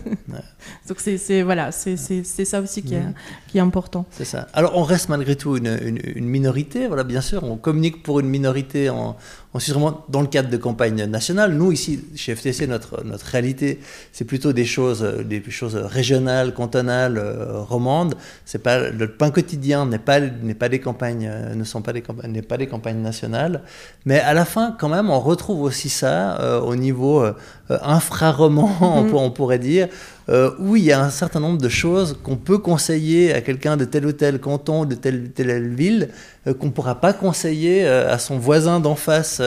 Donc 0.88 1.00
c'est 1.00 1.42
voilà, 1.42 1.72
c'est 1.72 1.96
ça 2.24 2.62
aussi 2.62 2.82
qui 2.82 2.96
est, 2.96 3.02
mm. 3.02 3.14
qui 3.48 3.58
est 3.58 3.62
important. 3.62 4.06
C'est 4.12 4.26
ça. 4.26 4.48
Alors 4.54 4.78
on 4.78 4.84
reste 4.84 5.10
malgré 5.10 5.36
tout 5.36 5.58
une, 5.58 5.78
une, 5.82 6.00
une, 6.16 6.26
minorité, 6.26 6.88
voilà, 6.88 7.04
bien 7.04 7.22
sûr, 7.22 7.44
on 7.44 7.58
communique 7.58 8.04
pour 8.04 8.20
une 8.20 8.30
minorité 8.30 8.90
en, 8.90 9.18
Ensuite, 9.56 9.74
vraiment, 9.74 10.04
dans 10.10 10.20
le 10.20 10.28
cadre 10.28 10.50
de 10.50 10.58
campagne 10.58 11.06
nationale, 11.06 11.54
nous, 11.54 11.72
ici, 11.72 12.04
chez 12.18 12.36
FTC, 12.36 12.68
notre, 12.68 13.06
notre 13.06 13.26
réalité, 13.26 13.80
c'est 14.12 14.26
plutôt 14.26 14.52
des 14.52 14.66
choses, 14.66 15.02
des 15.02 15.42
choses 15.50 15.78
régionales, 15.78 16.54
cantonales, 16.54 17.18
euh, 17.18 17.62
romandes. 17.62 18.16
C'est 18.44 18.62
pas, 18.62 18.90
le 18.90 19.08
pain 19.08 19.32
quotidien 19.32 19.86
n'est 19.86 19.98
pas, 19.98 20.20
n'est 20.20 20.56
pas 20.56 20.68
des 20.68 20.80
campagnes, 20.80 21.30
euh, 21.32 21.56
ne 21.56 21.64
sont 21.64 21.82
pas 21.82 21.94
des 21.94 22.02
campagnes, 22.02 22.34
n'est 22.34 22.42
pas 22.42 22.58
des 22.58 22.68
campagnes 22.68 23.00
nationales. 23.00 23.62
Mais 24.04 24.20
à 24.20 24.34
la 24.34 24.44
fin, 24.44 24.76
quand 24.78 24.90
même, 24.90 25.10
on 25.10 25.22
retrouve 25.22 25.62
aussi 25.62 25.88
ça 25.88 26.38
euh, 26.42 26.60
au 26.60 26.76
niveau 26.76 27.26
infra-roman, 27.70 28.70
mm-hmm. 28.82 29.14
on, 29.14 29.32
pourrait 29.32 29.60
dire, 29.60 29.88
euh, 30.30 30.52
où 30.60 30.76
il 30.76 30.84
y 30.84 30.92
a 30.92 31.04
un 31.04 31.10
certain 31.10 31.40
nombre 31.40 31.60
de 31.60 31.70
choses 31.70 32.18
qu'on 32.24 32.36
peut 32.36 32.58
conseiller 32.58 33.34
à 33.34 33.42
quelqu'un 33.42 33.78
de 33.78 33.86
tel 33.86 34.06
ou 34.06 34.12
tel 34.12 34.40
canton, 34.40 34.86
de 34.86 34.96
telle 34.96 35.24
ou 35.24 35.28
telle 35.28 35.74
ville, 35.74 36.10
euh, 36.48 36.54
qu'on 36.54 36.68
ne 36.68 36.72
pourra 36.72 36.96
pas 36.96 37.14
conseiller 37.14 37.86
euh, 37.86 38.12
à 38.12 38.20
son 38.20 38.38
voisin 38.38 38.80
d'en 38.80 38.96
face, 38.96 39.42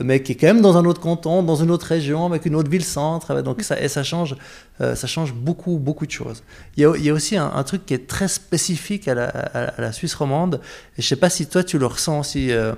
mais 0.00 0.22
qui 0.22 0.32
est 0.32 0.34
quand 0.34 0.48
même 0.48 0.60
dans 0.60 0.76
un 0.76 0.84
autre 0.84 1.00
canton, 1.00 1.42
dans 1.42 1.56
une 1.56 1.70
autre 1.70 1.86
région, 1.86 2.26
avec 2.26 2.46
une 2.46 2.56
autre 2.56 2.70
ville-centre. 2.70 3.42
Donc 3.42 3.62
ça, 3.62 3.80
et 3.80 3.88
ça 3.88 4.02
change, 4.02 4.36
ça 4.78 5.06
change 5.06 5.34
beaucoup, 5.34 5.78
beaucoup 5.78 6.06
de 6.06 6.10
choses. 6.10 6.42
Il 6.76 6.82
y 6.82 6.86
a, 6.86 6.92
il 6.96 7.04
y 7.04 7.10
a 7.10 7.12
aussi 7.12 7.36
un, 7.36 7.62
truc 7.64 7.86
qui 7.86 7.94
est 7.94 8.06
très 8.06 8.28
spécifique 8.28 9.08
à 9.08 9.14
la, 9.14 9.28
à 9.28 9.80
la, 9.80 9.92
Suisse 9.92 10.14
romande, 10.14 10.60
et 10.96 11.02
je 11.02 11.06
ne 11.06 11.08
sais 11.08 11.16
pas 11.16 11.30
si 11.30 11.46
toi 11.46 11.62
tu 11.62 11.78
le 11.78 11.86
ressens 11.86 12.20
aussi. 12.20 12.50
Euh, 12.50 12.72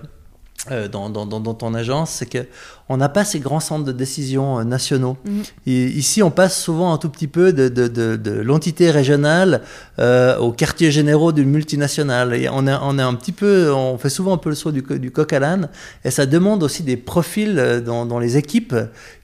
dans, 0.70 1.10
dans, 1.10 1.26
dans, 1.26 1.54
ton 1.54 1.74
agence, 1.74 2.10
c'est 2.10 2.26
qu'on 2.26 2.96
n'a 2.96 3.08
pas 3.08 3.24
ces 3.24 3.40
grands 3.40 3.58
centres 3.58 3.84
de 3.84 3.90
décision 3.90 4.60
euh, 4.60 4.64
nationaux. 4.64 5.16
Mhm. 5.24 5.42
Et 5.66 5.86
ici, 5.86 6.22
on 6.22 6.30
passe 6.30 6.60
souvent 6.60 6.92
un 6.92 6.98
tout 6.98 7.08
petit 7.08 7.26
peu 7.26 7.52
de, 7.52 7.68
de, 7.68 7.88
de, 7.88 8.30
l'entité 8.30 8.92
régionale 8.92 9.62
euh, 9.98 10.38
aux 10.38 10.52
quartiers 10.52 10.92
généraux 10.92 11.32
d'une 11.32 11.50
multinationale. 11.50 12.34
Et 12.34 12.48
on, 12.48 12.68
un 12.68 13.14
petit 13.14 13.32
peu, 13.32 13.72
on 13.72 13.98
fait 13.98 14.08
souvent 14.08 14.34
un 14.34 14.38
peu 14.38 14.50
le 14.50 14.54
saut 14.54 14.70
du, 14.70 14.82
du 14.82 15.10
coq 15.10 15.32
à 15.32 15.40
l'âne, 15.40 15.68
et 16.04 16.12
ça 16.12 16.26
demande 16.26 16.62
aussi 16.62 16.84
des 16.84 16.96
profils 16.96 17.82
dans, 17.84 18.06
dans 18.06 18.20
les 18.20 18.36
équipes 18.36 18.76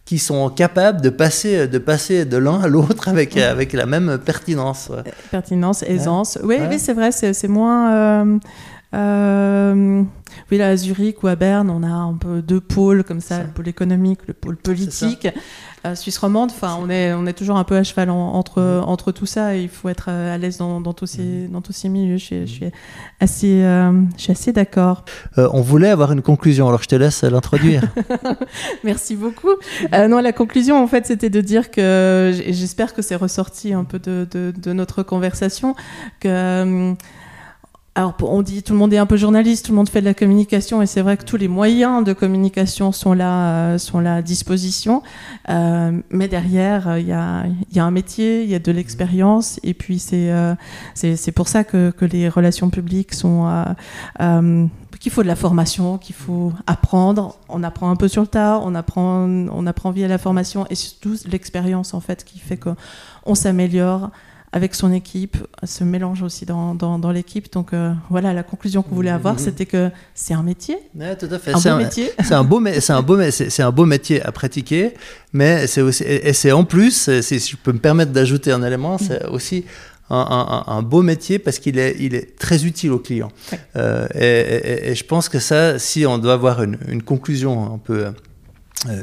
qui 0.09 0.19
sont 0.19 0.49
capables 0.49 1.03
de 1.03 1.11
passer 1.11 1.69
de, 1.69 1.79
passer 1.79 2.25
de 2.25 2.39
l'un 2.39 2.63
à 2.63 2.67
l'autre 2.67 3.09
avec, 3.09 3.37
avec 3.37 3.75
la 3.75 3.85
même 3.85 4.19
pertinence. 4.19 4.91
Pertinence, 5.31 5.83
aisance. 5.83 6.39
Oui, 6.43 6.57
oui 6.69 6.79
c'est 6.79 6.95
vrai, 6.95 7.13
c'est 7.13 7.49
moins... 7.49 7.93
Euh, 7.93 8.39
oui, 8.93 10.59
là, 10.59 10.69
à 10.69 10.77
Zurich 10.77 11.23
ou 11.23 11.27
à 11.27 11.37
Berne, 11.37 11.71
on 11.71 11.83
a 11.83 11.89
un 11.89 12.15
peu 12.15 12.43
deux 12.43 12.61
pôles 12.61 13.05
comme 13.05 13.21
ça, 13.21 13.43
le 13.43 13.49
pôle 13.49 13.69
économique, 13.69 14.21
le 14.27 14.35
pôle 14.35 14.57
politique. 14.57 15.29
Euh, 15.87 15.95
Suisse 15.95 16.19
romande, 16.19 16.51
enfin, 16.51 16.77
on 16.81 16.91
est, 16.91 17.13
on 17.13 17.27
est 17.27 17.33
toujours 17.33 17.57
un 17.57 17.65
peu 17.65 17.77
à 17.77 17.85
cheval 17.85 18.11
entre, 18.11 18.61
mm. 18.61 18.89
entre 18.89 19.13
tout 19.13 19.27
ça 19.27 19.55
et 19.55 19.63
il 19.63 19.69
faut 19.69 19.89
être 19.89 20.07
euh, 20.09 20.35
à 20.35 20.39
l'aise 20.39 20.59
dans, 20.59 20.81
dans, 20.81 20.93
tous 20.93 21.07
ces, 21.07 21.23
mm. 21.23 21.51
dans 21.51 21.61
tous 21.61 21.73
ces 21.73 21.89
milieux. 21.89 22.17
Je 22.17 22.25
suis, 22.25 22.47
je 22.47 22.53
suis 22.53 22.71
assez, 23.21 23.61
je 24.17 24.23
suis 24.23 24.33
assez 24.33 24.53
d'accord. 24.53 25.05
on 25.37 25.61
voulait 25.61 25.91
avoir 25.91 26.13
une 26.13 26.23
conclusion, 26.23 26.69
alors 26.69 26.83
je 26.83 26.89
te 26.89 26.97
laisse 26.97 27.23
l'introduire. 27.23 27.83
Merci 28.85 29.15
beaucoup. 29.17 29.55
non, 29.93 30.21
la 30.21 30.33
conclusion, 30.33 30.83
en 30.83 30.87
fait, 30.87 31.07
c'était 31.07 31.31
de 31.31 31.41
dire 31.41 31.71
que, 31.71 32.33
j'espère 32.49 32.95
que 32.95 33.03
c'est 33.03 33.17
ressorti 33.17 33.73
un 33.73 33.85
peu 33.85 33.99
de, 33.99 34.27
de, 34.31 34.53
de 34.57 34.73
notre 34.73 35.03
conversation, 35.03 35.75
que 36.21 36.95
alors, 37.99 38.15
on 38.23 38.43
dit 38.43 38.63
tout 38.63 38.75
le 38.75 38.79
monde 38.79 38.95
est 38.95 38.99
un 38.99 39.07
peu 39.07 39.17
journaliste, 39.17 39.67
tout 39.67 39.73
le 39.73 39.77
monde 39.77 39.89
fait 39.89 39.99
de 39.99 40.05
la 40.05 40.15
communication, 40.15 40.81
et 40.81 40.87
c'est 40.87 41.03
vrai 41.03 41.17
que 41.17 41.25
tous 41.25 41.37
les 41.37 41.49
moyens 41.49 42.05
de 42.05 42.13
communication 42.13 42.93
sont 42.93 43.13
là, 43.13 43.73
euh, 43.73 43.79
sont 43.79 44.07
à 44.07 44.23
disposition. 44.23 45.03
Euh, 45.49 45.91
mais 46.11 46.29
derrière, 46.29 46.97
il 46.97 47.09
y 47.09 47.13
a, 47.13 47.45
un 47.75 47.91
métier, 47.91 48.45
il 48.45 48.51
y 48.51 48.55
a 48.55 48.61
de 48.61 48.71
l'expérience, 48.71 49.59
et 49.65 49.75
puis 49.75 49.99
c'est 49.99 50.31
euh, 50.31 50.55
c'est 50.95 51.33
pour 51.33 51.49
ça 51.49 51.65
que, 51.65 51.91
que, 51.91 52.05
les 52.05 52.29
relations 52.29 52.71
publiques 52.71 53.15
sont 53.15 53.49
qu'il 55.01 55.13
faut 55.13 55.23
de 55.25 55.29
la 55.29 55.37
formation, 55.37 55.99
qu'il 55.99 56.15
faut 56.15 56.53
apprendre. 56.69 57.37
On 57.49 57.65
apprend 57.65 57.91
un 57.91 57.97
peu 57.97 58.07
sur 58.07 58.23
le 58.23 58.29
tas, 58.29 58.61
on 58.63 58.77
apprend, 58.77 59.29
on 59.29 59.67
apprend 59.67 59.91
via 59.91 60.07
la 60.07 60.19
formation, 60.19 60.67
et 60.71 60.77
surtout 60.77 61.17
l'expérience 61.27 61.95
en 61.95 62.01
fait 62.01 62.25
qui 62.25 62.39
fait 62.39 62.59
qu'on 62.59 63.35
s'améliore 63.35 64.11
avec 64.53 64.75
son 64.75 64.93
équipe, 64.93 65.37
se 65.65 65.85
mélange 65.85 66.23
aussi 66.23 66.47
dans, 66.47 66.75
dans, 66.75 67.11
l'équipe. 67.11 67.53
Donc 67.53 67.73
euh, 67.73 67.93
voilà, 68.11 68.33
la 68.33 68.43
conclusion 68.43 68.83
qu'on 68.83 68.95
voulait 68.95 69.11
avoir, 69.11 69.35
mhm. 69.35 69.41
c'était 69.41 69.67
que 69.67 69.91
c'est 70.15 70.35
un 70.35 70.43
métier. 70.43 70.79
Ouais, 70.95 71.17
tout 71.17 71.29
à 71.31 71.39
fait. 71.39 71.53
Un 71.53 71.61
beau 71.61 71.83
métier. 71.83 72.11
C'est 72.25 72.35
un 72.35 72.45
beau, 72.45 72.63
c'est 72.81 72.93
un 72.93 73.03
beau, 73.03 73.31
c'est 73.31 73.63
un 73.63 73.71
beau 73.71 73.85
métier 73.85 74.23
à 74.23 74.33
pratiquer, 74.33 74.95
mais 75.33 75.67
c'est 75.67 75.83
aussi, 75.83 76.05
et 76.05 76.33
c'est 76.33 76.53
en 76.53 76.65
plus, 76.65 77.21
si 77.21 77.39
je 77.39 77.57
peux 77.57 77.73
me 77.73 77.79
permettre 77.79 78.13
d'ajouter 78.13 78.53
un 78.53 78.63
élément, 78.63 78.93
mhm. 78.93 79.07
c'est 79.07 79.27
aussi 79.27 79.65
un, 80.11 80.65
un, 80.67 80.83
beau 80.83 81.03
métier 81.03 81.39
parce 81.39 81.59
qu'il 81.59 81.79
est, 81.79 81.97
il 81.99 82.15
est 82.15 82.39
très 82.39 82.65
utile 82.65 82.93
aux 82.93 82.99
clients. 82.99 83.33
Euh, 83.77 84.07
et, 84.15 84.91
et, 84.91 84.95
je 84.95 85.05
pense 85.05 85.29
que 85.29 85.39
ça, 85.39 85.79
si 85.79 86.07
on 86.07 86.19
doit 86.19 86.33
avoir 86.33 86.63
une, 86.63 86.79
une 86.89 87.03
conclusion 87.03 87.75
un 87.75 87.79
peu 87.79 88.07
euh, 88.89 89.03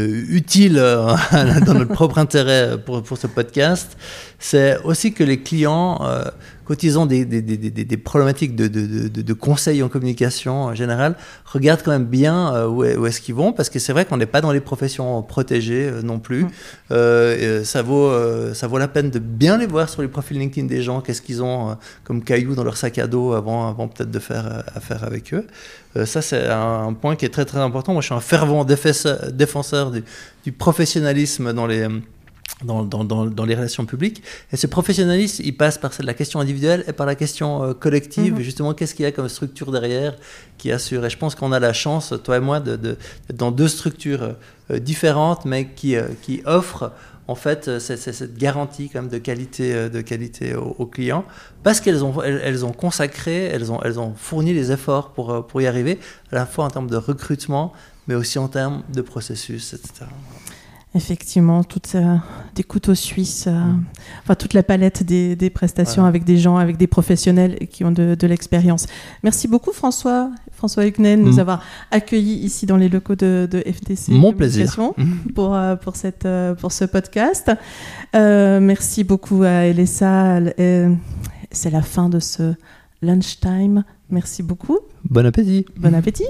utile 0.00 0.78
euh, 0.78 1.14
dans 1.66 1.74
notre 1.74 1.92
propre 1.92 2.18
intérêt 2.18 2.78
pour, 2.78 3.02
pour 3.02 3.18
ce 3.18 3.26
podcast, 3.26 3.96
c'est 4.38 4.78
aussi 4.84 5.12
que 5.12 5.24
les 5.24 5.40
clients, 5.40 5.98
euh, 6.02 6.24
quand 6.64 6.82
ils 6.82 6.98
ont 6.98 7.06
des, 7.06 7.24
des, 7.24 7.42
des, 7.42 7.56
des 7.56 7.96
problématiques 7.96 8.54
de, 8.54 8.68
de, 8.68 9.08
de, 9.08 9.22
de, 9.22 9.32
conseils 9.32 9.82
en 9.82 9.88
communication 9.88 10.64
en 10.64 10.74
général, 10.74 11.16
regardent 11.44 11.82
quand 11.82 11.90
même 11.90 12.06
bien 12.06 12.54
euh, 12.54 12.66
où, 12.68 12.84
est, 12.84 13.10
ce 13.10 13.20
qu'ils 13.20 13.34
vont, 13.34 13.52
parce 13.52 13.68
que 13.68 13.78
c'est 13.78 13.92
vrai 13.92 14.04
qu'on 14.04 14.16
n'est 14.16 14.26
pas 14.26 14.40
dans 14.40 14.52
les 14.52 14.60
professions 14.60 15.22
protégées 15.22 15.88
euh, 15.88 16.02
non 16.02 16.18
plus. 16.18 16.44
Mm. 16.90 17.64
ça, 17.64 17.82
vaut, 17.82 18.12
ça 18.54 18.66
vaut 18.66 18.78
la 18.78 18.88
peine 18.88 19.10
de 19.10 19.18
bien 19.18 19.58
les 19.58 19.66
voir 19.66 19.88
sur 19.88 20.02
les 20.02 20.08
profils 20.08 20.38
LinkedIn 20.38 20.66
des 20.66 20.82
gens, 20.82 21.00
qu'est-ce 21.00 21.22
qu'ils 21.22 21.42
ont 21.42 21.76
comme 22.04 22.22
cailloux 22.22 22.54
dans 22.54 22.64
leur 22.64 22.76
sac 22.76 22.98
à 22.98 23.06
dos 23.06 23.32
avant, 23.32 23.68
avant 23.68 23.88
peut-être 23.88 24.10
de 24.10 24.18
faire 24.18 24.64
affaire 24.74 25.04
avec 25.04 25.34
eux. 25.34 25.46
ça, 26.04 26.22
c'est 26.22 26.48
un, 26.48 26.92
point 26.92 27.16
qui 27.16 27.24
est 27.24 27.30
très 27.30 27.44
très 27.44 27.58
important. 27.58 27.92
Moi, 27.92 28.02
je 28.02 28.06
suis 28.06 28.14
un 28.14 28.20
fervent 28.20 28.64
défenseur, 28.64 29.32
défenseur 29.32 29.90
du, 29.90 30.04
du 30.44 30.52
professionnalisme 30.52 31.52
dans 31.52 31.66
les 31.66 31.88
dans, 32.64 32.84
dans, 32.84 33.04
dans, 33.04 33.44
les 33.44 33.54
relations 33.54 33.86
publiques. 33.86 34.22
Et 34.52 34.56
ce 34.56 34.66
professionnalisme, 34.66 35.42
il 35.44 35.56
passe 35.56 35.78
par 35.78 35.90
la 36.00 36.14
question 36.14 36.40
individuelle 36.40 36.84
et 36.86 36.92
par 36.92 37.06
la 37.06 37.14
question 37.14 37.62
euh, 37.62 37.74
collective. 37.74 38.34
Mm-hmm. 38.34 38.42
Justement, 38.42 38.74
qu'est-ce 38.74 38.94
qu'il 38.94 39.04
y 39.04 39.08
a 39.08 39.12
comme 39.12 39.28
structure 39.28 39.72
derrière 39.72 40.14
qui 40.58 40.70
assure 40.70 41.04
Et 41.04 41.10
je 41.10 41.18
pense 41.18 41.34
qu'on 41.34 41.52
a 41.52 41.58
la 41.58 41.72
chance, 41.72 42.14
toi 42.22 42.36
et 42.36 42.40
moi, 42.40 42.60
d'être 42.60 42.80
de, 42.80 42.96
dans 43.32 43.50
deux 43.50 43.68
structures 43.68 44.36
différentes, 44.70 45.44
mais 45.44 45.68
qui, 45.68 45.96
qui 46.22 46.42
offrent 46.44 46.92
en 47.28 47.34
fait, 47.34 47.68
euh, 47.68 47.78
c'est 47.78 47.96
cette 47.96 48.36
garantie 48.36 48.88
quand 48.88 49.02
même 49.02 49.10
de 49.10 49.18
qualité, 49.18 49.74
euh, 49.74 49.88
de 49.88 50.00
qualité 50.00 50.54
aux, 50.54 50.86
clients, 50.86 51.24
parce 51.62 51.80
qu'elles 51.80 52.04
ont, 52.04 52.20
elles, 52.22 52.64
ont 52.64 52.72
consacré, 52.72 53.44
elles 53.44 53.70
ont, 53.70 53.80
elles 53.82 54.00
ont 54.00 54.14
fourni 54.14 54.52
les 54.52 54.72
efforts 54.72 55.12
pour, 55.12 55.30
euh, 55.30 55.40
pour 55.40 55.62
y 55.62 55.66
arriver, 55.66 55.98
à 56.32 56.36
la 56.36 56.46
fois 56.46 56.64
en 56.64 56.70
termes 56.70 56.90
de 56.90 56.96
recrutement, 56.96 57.72
mais 58.08 58.14
aussi 58.16 58.38
en 58.38 58.48
termes 58.48 58.82
de 58.92 59.02
processus, 59.02 59.72
etc. 59.72 60.06
Effectivement, 60.94 61.64
toutes 61.64 61.96
des 62.54 62.62
couteaux 62.62 62.94
suisses, 62.94 63.46
mm. 63.46 63.84
enfin 64.22 64.34
toute 64.34 64.52
la 64.52 64.62
palette 64.62 65.02
des, 65.02 65.36
des 65.36 65.48
prestations 65.48 66.04
avec 66.04 66.24
des 66.24 66.36
gens, 66.36 66.58
avec 66.58 66.76
des 66.76 66.86
professionnels 66.86 67.66
qui 67.68 67.84
ont 67.84 67.92
de, 67.92 68.14
de 68.14 68.26
l'expérience. 68.26 68.86
Merci 69.22 69.48
beaucoup 69.48 69.72
François 69.72 70.30
François 70.62 70.86
Hucknen, 70.86 71.20
nous 71.22 71.34
mm. 71.34 71.40
avoir 71.40 71.64
accueillis 71.90 72.36
ici 72.36 72.66
dans 72.66 72.76
les 72.76 72.88
locaux 72.88 73.16
de, 73.16 73.48
FTC. 73.66 74.12
Mon 74.12 74.32
plaisir. 74.32 74.72
Pour, 75.34 75.56
euh, 75.56 75.74
pour, 75.74 75.96
cette, 75.96 76.24
euh, 76.24 76.54
pour 76.54 76.70
ce 76.70 76.84
podcast. 76.84 77.50
Euh, 78.14 78.60
merci 78.60 79.02
beaucoup 79.02 79.42
à 79.42 79.66
Elessa. 79.66 80.38
C'est 81.50 81.70
la 81.70 81.82
fin 81.82 82.08
de 82.08 82.20
ce 82.20 82.54
lunchtime. 83.02 83.82
Merci 84.08 84.44
beaucoup. 84.44 84.78
Bon 85.10 85.26
appétit. 85.26 85.66
Bon 85.76 85.92
appétit. 85.94 86.26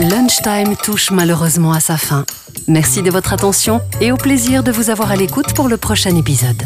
Lunchtime 0.00 0.76
touche 0.76 1.10
malheureusement 1.10 1.72
à 1.72 1.80
sa 1.80 1.96
fin. 1.96 2.24
Merci 2.68 3.02
de 3.02 3.10
votre 3.10 3.32
attention 3.32 3.80
et 4.00 4.12
au 4.12 4.16
plaisir 4.16 4.62
de 4.62 4.70
vous 4.70 4.90
avoir 4.90 5.10
à 5.10 5.16
l'écoute 5.16 5.52
pour 5.54 5.68
le 5.68 5.76
prochain 5.76 6.14
épisode. 6.14 6.62